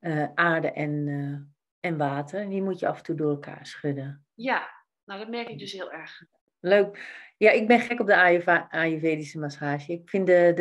uh, 0.00 0.28
aarde 0.34 0.72
en, 0.72 1.06
uh, 1.06 1.38
en 1.80 1.96
water. 1.96 2.40
En 2.40 2.48
die 2.48 2.62
moet 2.62 2.78
je 2.78 2.88
af 2.88 2.98
en 2.98 3.04
toe 3.04 3.14
door 3.14 3.30
elkaar 3.30 3.66
schudden. 3.66 4.26
Ja, 4.34 4.68
nou 5.04 5.20
dat 5.20 5.28
merk 5.28 5.48
ik 5.48 5.58
dus 5.58 5.72
heel 5.72 5.92
erg. 5.92 6.22
Leuk. 6.60 7.18
Ja, 7.40 7.50
ik 7.50 7.66
ben 7.66 7.80
gek 7.80 8.00
op 8.00 8.06
de 8.06 8.68
Ayurvedische 8.70 9.38
massage. 9.38 9.92
Ik 9.92 10.08
vind 10.08 10.26
de, 10.26 10.52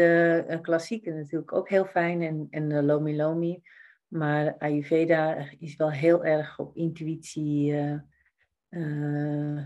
de 0.47 0.59
klassieke 0.61 1.11
natuurlijk 1.11 1.53
ook 1.53 1.69
heel 1.69 1.85
fijn 1.85 2.21
en, 2.21 2.47
en 2.49 2.69
de 2.69 2.83
Lomi 2.83 3.15
Lomi. 3.15 3.61
Maar 4.07 4.57
Ayurveda 4.57 5.49
is 5.59 5.75
wel 5.75 5.91
heel 5.91 6.25
erg 6.25 6.59
op 6.59 6.75
intuïtie 6.75 7.75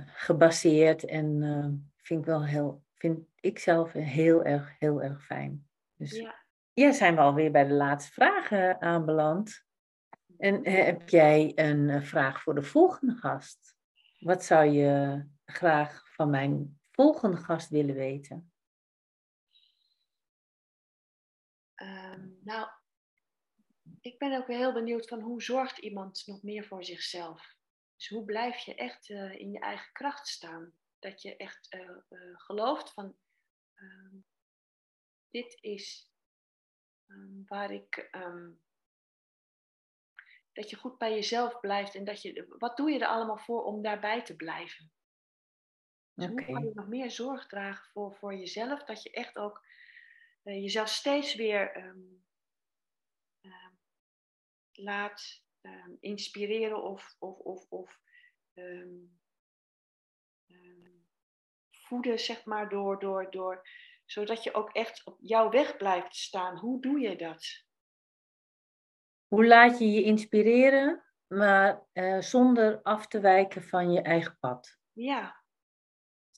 gebaseerd. 0.05 1.05
En 1.05 1.93
vind 1.97 2.19
ik 2.19 2.25
wel 2.25 2.45
heel, 2.45 2.83
vind 2.93 3.19
ik 3.39 3.59
zelf 3.59 3.91
heel 3.91 4.43
erg, 4.43 4.75
heel 4.79 5.01
erg 5.01 5.25
fijn. 5.25 5.67
Dus 5.95 6.17
ja. 6.17 6.43
Ja, 6.75 6.91
zijn 6.91 7.15
we 7.15 7.21
alweer 7.21 7.51
bij 7.51 7.67
de 7.67 7.73
laatste 7.73 8.11
vragen 8.11 8.81
aanbeland. 8.81 9.65
En 10.37 10.63
eh, 10.63 10.85
heb 10.85 11.09
jij 11.09 11.51
een 11.55 11.89
eh, 11.89 12.01
vraag 12.01 12.41
voor 12.41 12.55
de 12.55 12.63
volgende 12.63 13.15
gast? 13.15 13.75
Wat 14.19 14.43
zou 14.43 14.65
je 14.65 15.23
graag 15.45 16.03
van 16.15 16.29
mijn 16.29 16.79
volgende 16.93 17.37
gast 17.37 17.69
willen 17.69 17.95
weten? 17.95 18.53
Um, 21.75 22.39
nou, 22.43 22.69
ik 24.01 24.17
ben 24.17 24.37
ook 24.37 24.47
heel 24.47 24.73
benieuwd 24.73 25.07
van 25.07 25.21
hoe 25.21 25.43
zorgt 25.43 25.77
iemand 25.77 26.23
nog 26.25 26.43
meer 26.43 26.65
voor 26.65 26.83
zichzelf? 26.83 27.55
Dus 27.95 28.09
hoe 28.09 28.25
blijf 28.25 28.57
je 28.57 28.75
echt 28.75 29.09
uh, 29.09 29.39
in 29.39 29.51
je 29.51 29.59
eigen 29.59 29.91
kracht 29.91 30.27
staan? 30.27 30.73
Dat 30.99 31.21
je 31.21 31.35
echt 31.35 31.73
uh, 31.73 31.81
uh, 32.09 32.39
gelooft 32.39 32.93
van, 32.93 33.15
dit 35.33 35.57
is 35.61 36.11
ehm, 37.07 37.43
waar 37.45 37.71
ik, 37.71 37.95
ehm, 37.95 38.51
dat 40.53 40.69
je 40.69 40.75
goed 40.75 40.97
bij 40.97 41.13
jezelf 41.13 41.59
blijft 41.59 41.95
en 41.95 42.05
dat 42.05 42.21
je, 42.21 42.55
wat 42.59 42.77
doe 42.77 42.91
je 42.91 42.99
er 42.99 43.07
allemaal 43.07 43.37
voor 43.37 43.63
om 43.63 43.81
daarbij 43.81 44.23
te 44.23 44.35
blijven? 44.35 44.91
Dus 46.13 46.27
hoe 46.27 46.45
kan 46.45 46.63
je 46.63 46.71
nog 46.73 46.87
meer 46.87 47.11
zorg 47.11 47.47
dragen 47.47 47.91
voor, 47.91 48.15
voor 48.15 48.35
jezelf, 48.35 48.83
dat 48.83 49.03
je 49.03 49.11
echt 49.11 49.37
ook 49.37 49.65
uh, 50.43 50.61
jezelf 50.61 50.87
steeds 50.87 51.35
weer 51.35 51.77
um, 51.77 52.23
laat 54.71 55.41
inspireren 55.99 56.83
of, 56.83 57.15
of, 57.19 57.37
of, 57.37 57.65
of 57.69 58.01
voeden, 61.93 62.19
zeg 62.19 62.45
maar, 62.45 62.69
door, 62.69 62.99
door, 62.99 63.31
door, 63.31 63.67
zodat 64.05 64.43
je 64.43 64.53
ook 64.53 64.69
echt 64.69 65.05
op 65.05 65.17
jouw 65.21 65.49
weg 65.49 65.77
blijft 65.77 66.15
staan. 66.15 66.57
Hoe 66.57 66.81
doe 66.81 66.99
je 66.99 67.15
dat? 67.15 67.63
Hoe 69.27 69.45
laat 69.45 69.79
je 69.79 69.91
je 69.91 70.03
inspireren, 70.03 71.03
maar 71.27 71.87
uh, 71.93 72.19
zonder 72.19 72.81
af 72.81 73.07
te 73.07 73.19
wijken 73.19 73.63
van 73.63 73.91
je 73.91 74.01
eigen 74.01 74.37
pad? 74.39 74.77
Ja. 74.91 75.42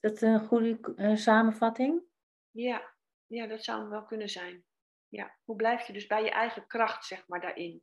dat 0.00 0.20
een 0.22 0.46
goede 0.46 0.94
uh, 0.96 1.16
samenvatting? 1.16 2.02
Ja. 2.50 2.94
ja, 3.26 3.46
dat 3.46 3.64
zou 3.64 3.80
hem 3.80 3.90
wel 3.90 4.04
kunnen 4.04 4.28
zijn. 4.28 4.64
Ja. 5.08 5.36
Hoe 5.44 5.56
blijf 5.56 5.86
je 5.86 5.92
dus 5.92 6.06
bij 6.06 6.22
je 6.22 6.30
eigen 6.30 6.66
kracht, 6.66 7.04
zeg 7.04 7.28
maar, 7.28 7.40
daarin? 7.40 7.82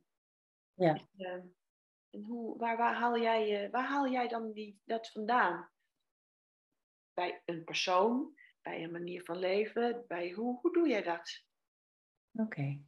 Ja. 0.74 1.00
Uh, 1.16 1.32
en 2.10 2.22
hoe, 2.22 2.58
waar, 2.58 2.76
waar, 2.76 2.94
haal 2.94 3.18
jij, 3.18 3.70
waar 3.70 3.86
haal 3.86 4.08
jij 4.08 4.28
dan 4.28 4.52
die, 4.52 4.80
dat 4.84 5.10
vandaan? 5.10 5.72
bij 7.14 7.42
een 7.44 7.64
persoon, 7.64 8.34
bij 8.62 8.82
een 8.82 8.90
manier 8.90 9.24
van 9.24 9.38
leven, 9.38 10.04
bij 10.08 10.30
hoe, 10.30 10.58
hoe 10.60 10.72
doe 10.72 10.88
jij 10.88 11.02
dat? 11.02 11.44
Oké. 12.32 12.80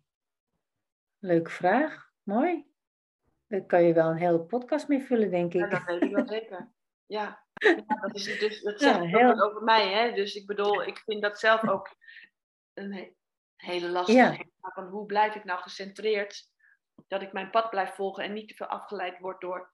Leuke 1.18 1.50
vraag. 1.50 2.12
Mooi. 2.22 2.66
Daar 3.46 3.66
kan 3.66 3.82
je 3.82 3.92
wel 3.92 4.10
een 4.10 4.16
hele 4.16 4.40
podcast 4.40 4.88
mee 4.88 5.00
vullen, 5.00 5.30
denk 5.30 5.54
ik. 5.54 5.60
Ja, 5.60 5.68
dat 5.68 5.84
weet 5.84 6.02
ik 6.02 6.14
wel 6.14 6.26
zeker. 6.26 6.68
Ja, 7.08 7.45
ja 7.56 8.00
dat, 8.00 8.14
is, 8.14 8.38
dus, 8.38 8.62
dat 8.62 8.80
zegt 8.80 8.96
ja, 8.96 9.18
heel... 9.18 9.42
over 9.42 9.62
mij. 9.62 9.92
Hè? 9.92 10.12
Dus 10.12 10.34
ik 10.34 10.46
bedoel, 10.46 10.82
ik 10.82 10.98
vind 10.98 11.22
dat 11.22 11.38
zelf 11.38 11.68
ook 11.68 11.96
een 12.74 13.16
hele 13.56 13.88
lastige. 13.88 14.18
Ja. 14.18 14.44
Van 14.60 14.88
hoe 14.88 15.06
blijf 15.06 15.34
ik 15.34 15.44
nou 15.44 15.60
gecentreerd? 15.60 16.50
Dat 17.06 17.22
ik 17.22 17.32
mijn 17.32 17.50
pad 17.50 17.70
blijf 17.70 17.94
volgen 17.94 18.24
en 18.24 18.32
niet 18.32 18.48
te 18.48 18.54
veel 18.54 18.66
afgeleid 18.66 19.18
word 19.18 19.40
door 19.40 19.72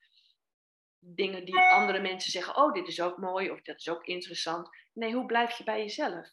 dingen 1.05 1.45
die 1.45 1.59
andere 1.59 2.01
mensen 2.01 2.31
zeggen, 2.31 2.57
oh, 2.57 2.73
dit 2.73 2.89
is 2.89 3.01
ook 3.01 3.17
mooi 3.17 3.51
of 3.51 3.63
dat 3.63 3.79
is 3.79 3.89
ook 3.89 4.05
interessant. 4.05 4.69
Nee, 4.93 5.15
hoe 5.15 5.27
blijf 5.27 5.59
je 5.59 5.65
bij 5.65 5.79
jezelf? 5.79 6.33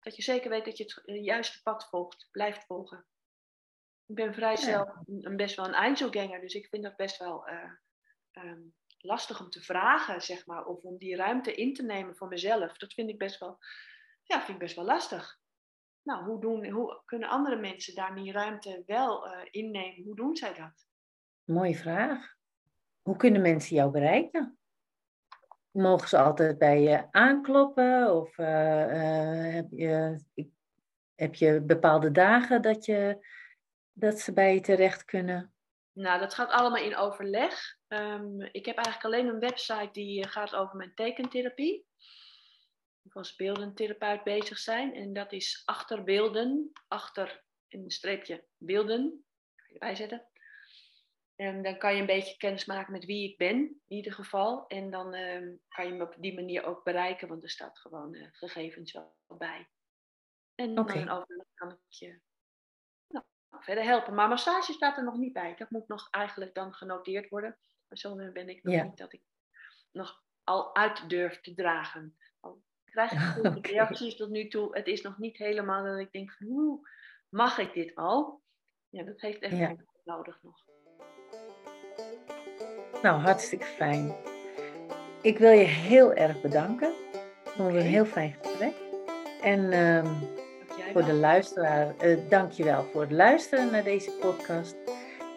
Dat 0.00 0.16
je 0.16 0.22
zeker 0.22 0.50
weet 0.50 0.64
dat 0.64 0.76
je 0.76 0.84
het 0.84 1.04
eh, 1.04 1.24
juiste 1.24 1.62
pad 1.62 1.88
volgt, 1.88 2.28
blijft 2.30 2.64
volgen. 2.64 3.06
Ik 4.06 4.14
ben 4.14 4.34
vrij 4.34 4.56
zelf 4.56 4.88
een, 5.06 5.36
best 5.36 5.56
wel 5.56 5.64
een 5.64 5.74
Einzelganger, 5.74 6.40
dus 6.40 6.54
ik 6.54 6.68
vind 6.68 6.82
dat 6.82 6.96
best 6.96 7.18
wel 7.18 7.48
uh, 7.48 7.72
um, 8.32 8.74
lastig 9.04 9.40
om 9.40 9.50
te 9.50 9.60
vragen, 9.60 10.22
zeg 10.22 10.46
maar, 10.46 10.64
of 10.64 10.82
om 10.82 10.98
die 10.98 11.16
ruimte 11.16 11.54
in 11.54 11.74
te 11.74 11.82
nemen 11.82 12.16
voor 12.16 12.28
mezelf. 12.28 12.76
Dat 12.76 12.92
vind 12.92 13.08
ik 13.08 13.18
best 13.18 13.40
wel, 13.40 13.58
ja, 14.22 14.36
vind 14.38 14.48
ik 14.48 14.58
best 14.58 14.76
wel 14.76 14.84
lastig. 14.84 15.38
Nou, 16.02 16.24
hoe, 16.24 16.40
doen, 16.40 16.66
hoe 16.68 17.02
kunnen 17.04 17.28
andere 17.28 17.56
mensen 17.56 17.94
daar 17.94 18.14
die 18.14 18.32
ruimte 18.32 18.82
wel 18.86 19.26
uh, 19.26 19.40
innemen? 19.50 20.04
Hoe 20.04 20.16
doen 20.16 20.36
zij 20.36 20.54
dat? 20.54 20.86
Mooie 21.44 21.76
vraag. 21.76 22.34
Hoe 23.02 23.16
kunnen 23.16 23.42
mensen 23.42 23.76
jou 23.76 23.90
bereiken? 23.90 24.58
Mogen 25.70 26.08
ze 26.08 26.18
altijd 26.18 26.58
bij 26.58 26.80
je 26.80 27.06
aankloppen? 27.10 28.14
Of 28.14 28.38
uh, 28.38 29.54
heb, 29.54 29.66
je, 29.70 30.24
heb 31.14 31.34
je 31.34 31.60
bepaalde 31.60 32.10
dagen 32.10 32.62
dat, 32.62 32.84
je, 32.84 33.26
dat 33.92 34.18
ze 34.18 34.32
bij 34.32 34.54
je 34.54 34.60
terecht 34.60 35.04
kunnen? 35.04 35.54
Nou, 35.92 36.20
dat 36.20 36.34
gaat 36.34 36.50
allemaal 36.50 36.82
in 36.82 36.96
overleg. 36.96 37.76
Um, 37.94 38.40
ik 38.40 38.66
heb 38.66 38.76
eigenlijk 38.76 39.04
alleen 39.04 39.34
een 39.34 39.40
website 39.40 39.88
die 39.92 40.22
eh, 40.22 40.30
gaat 40.30 40.54
over 40.54 40.76
mijn 40.76 40.94
tekentherapie. 40.94 41.86
Of 43.02 43.16
als 43.16 43.36
beeldentherapeut 43.36 44.22
bezig 44.22 44.58
zijn. 44.58 44.94
En 44.94 45.12
dat 45.12 45.32
is 45.32 45.62
achterbeelden, 45.64 46.72
achter 46.88 47.44
een 47.68 47.90
streepje 47.90 48.44
beelden. 48.56 49.24
Ga 49.56 49.66
je 49.68 49.78
bijzetten. 49.78 50.28
En 51.36 51.62
dan 51.62 51.78
kan 51.78 51.94
je 51.94 52.00
een 52.00 52.06
beetje 52.06 52.36
kennis 52.36 52.64
maken 52.64 52.92
met 52.92 53.04
wie 53.04 53.30
ik 53.30 53.36
ben, 53.36 53.56
in 53.56 53.96
ieder 53.96 54.12
geval. 54.12 54.66
En 54.66 54.90
dan 54.90 55.14
ehm, 55.14 55.54
kan 55.68 55.86
je 55.86 55.92
me 55.92 56.04
op 56.04 56.14
die 56.18 56.34
manier 56.34 56.64
ook 56.64 56.84
bereiken, 56.84 57.28
want 57.28 57.42
er 57.42 57.50
staat 57.50 57.78
gewoon 57.78 58.14
uh, 58.14 58.26
gegevens 58.30 58.92
wel 58.92 59.16
bij. 59.26 59.68
En 60.54 60.74
dan 60.74 61.08
overleg 61.08 61.46
kan 61.54 61.70
ik 61.70 61.78
je 61.88 62.20
nou, 63.08 63.24
verder 63.50 63.84
helpen. 63.84 64.14
Maar 64.14 64.28
massage 64.28 64.72
staat 64.72 64.96
er 64.96 65.04
nog 65.04 65.16
niet 65.16 65.32
bij. 65.32 65.54
Dat 65.54 65.70
moet 65.70 65.88
nog 65.88 66.08
eigenlijk 66.10 66.54
dan 66.54 66.74
genoteerd 66.74 67.28
worden. 67.28 67.58
Maar 67.94 68.02
zo 68.02 68.32
ben 68.32 68.48
ik 68.48 68.62
nog 68.62 68.82
niet 68.82 68.96
dat 68.96 69.12
ik 69.12 69.22
nog 69.92 70.22
al 70.44 70.74
uit 70.74 71.08
durf 71.08 71.40
te 71.40 71.54
dragen. 71.54 72.16
Al 72.40 72.62
krijg 72.84 73.12
ik 73.12 73.18
goede 73.18 73.58
reacties 73.72 74.16
tot 74.16 74.30
nu 74.30 74.48
toe. 74.48 74.76
Het 74.76 74.86
is 74.86 75.02
nog 75.02 75.18
niet 75.18 75.36
helemaal 75.36 75.84
dat 75.84 75.98
ik 75.98 76.12
denk 76.12 76.32
van, 76.32 76.46
hoe 76.46 76.88
mag 77.28 77.58
ik 77.58 77.72
dit 77.72 77.94
al? 77.94 78.42
Ja, 78.88 79.02
dat 79.02 79.20
heeft 79.20 79.40
ja. 79.40 79.76
nodig 80.04 80.42
nog. 80.42 80.64
Nou, 83.02 83.20
hartstikke 83.20 83.64
fijn. 83.64 84.14
Ik 85.22 85.38
wil 85.38 85.52
je 85.52 85.64
heel 85.64 86.12
erg 86.12 86.40
bedanken. 86.40 86.92
Ik 87.44 87.50
vond 87.50 87.72
het 87.72 87.82
een 87.82 87.90
heel 87.90 88.04
fijn 88.04 88.36
gesprek. 88.42 88.74
En 89.42 89.72
um, 89.72 90.28
voor 90.92 91.04
de 91.04 91.14
luisteraar, 91.14 92.04
uh, 92.04 92.30
dank 92.30 92.52
je 92.52 92.64
wel 92.64 92.84
voor 92.84 93.00
het 93.00 93.12
luisteren 93.12 93.70
naar 93.70 93.84
deze 93.84 94.10
podcast. 94.10 94.83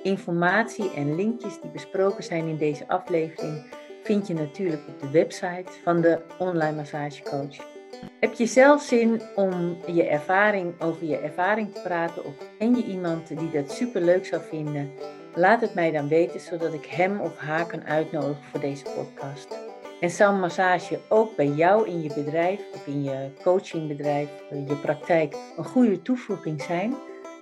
Informatie 0.04 0.94
en 0.94 1.16
linkjes 1.16 1.62
die 1.62 1.72
besproken 1.72 2.24
zijn 2.24 2.48
in 2.48 2.58
deze 2.58 2.88
aflevering 2.88 3.66
vind 4.04 4.28
je 4.28 4.34
natuurlijk 4.34 4.88
op 4.88 5.00
de 5.00 5.10
website 5.10 5.72
van 5.84 6.02
de 6.02 6.20
Online 6.38 6.76
Massagecoach. 6.76 7.76
Heb 8.20 8.34
je 8.34 8.46
zelf 8.46 8.82
zin 8.82 9.22
om 9.36 9.78
je 9.88 10.04
ervaring 10.04 10.82
over 10.82 11.06
je 11.06 11.18
ervaring 11.18 11.74
te 11.74 11.82
praten 11.82 12.26
of 12.26 12.34
ken 12.58 12.76
je 12.76 12.84
iemand 12.84 13.28
die 13.28 13.52
dat 13.52 13.72
super 13.72 14.02
leuk 14.02 14.26
zou 14.26 14.42
vinden? 14.50 14.92
Laat 15.36 15.62
het 15.62 15.74
mij 15.74 15.92
dan 15.92 16.08
weten, 16.08 16.40
zodat 16.40 16.74
ik 16.74 16.86
hem 16.86 17.20
of 17.20 17.38
haar 17.38 17.66
kan 17.66 17.84
uitnodigen 17.84 18.44
voor 18.52 18.60
deze 18.60 18.84
podcast. 18.84 19.58
En 20.00 20.10
zou 20.10 20.40
massage 20.40 21.00
ook 21.10 21.36
bij 21.36 21.48
jou 21.48 21.88
in 21.88 22.02
je 22.02 22.14
bedrijf 22.14 22.60
of 22.74 22.88
in 22.88 23.04
je 23.04 23.30
coachingbedrijf, 23.44 24.30
je 24.50 24.76
praktijk, 24.82 25.36
een 25.58 25.66
goede 25.66 26.02
toevoeging 26.02 26.62
zijn? 26.62 26.96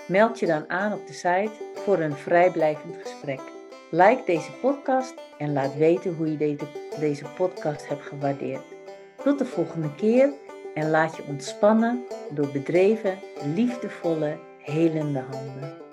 Meld 0.07 0.39
je 0.39 0.45
dan 0.45 0.69
aan 0.69 0.93
op 0.93 1.07
de 1.07 1.13
site 1.13 1.51
voor 1.73 1.99
een 1.99 2.15
vrijblijvend 2.15 2.95
gesprek. 3.01 3.41
Like 3.91 4.21
deze 4.25 4.51
podcast 4.61 5.13
en 5.37 5.53
laat 5.53 5.75
weten 5.75 6.15
hoe 6.15 6.31
je 6.31 6.57
deze 6.99 7.25
podcast 7.37 7.87
hebt 7.87 8.03
gewaardeerd. 8.03 8.63
Tot 9.23 9.39
de 9.39 9.45
volgende 9.45 9.95
keer 9.95 10.33
en 10.73 10.89
laat 10.89 11.15
je 11.15 11.23
ontspannen 11.27 12.03
door 12.29 12.51
bedreven, 12.51 13.19
liefdevolle, 13.55 14.37
helende 14.57 15.23
handen. 15.31 15.84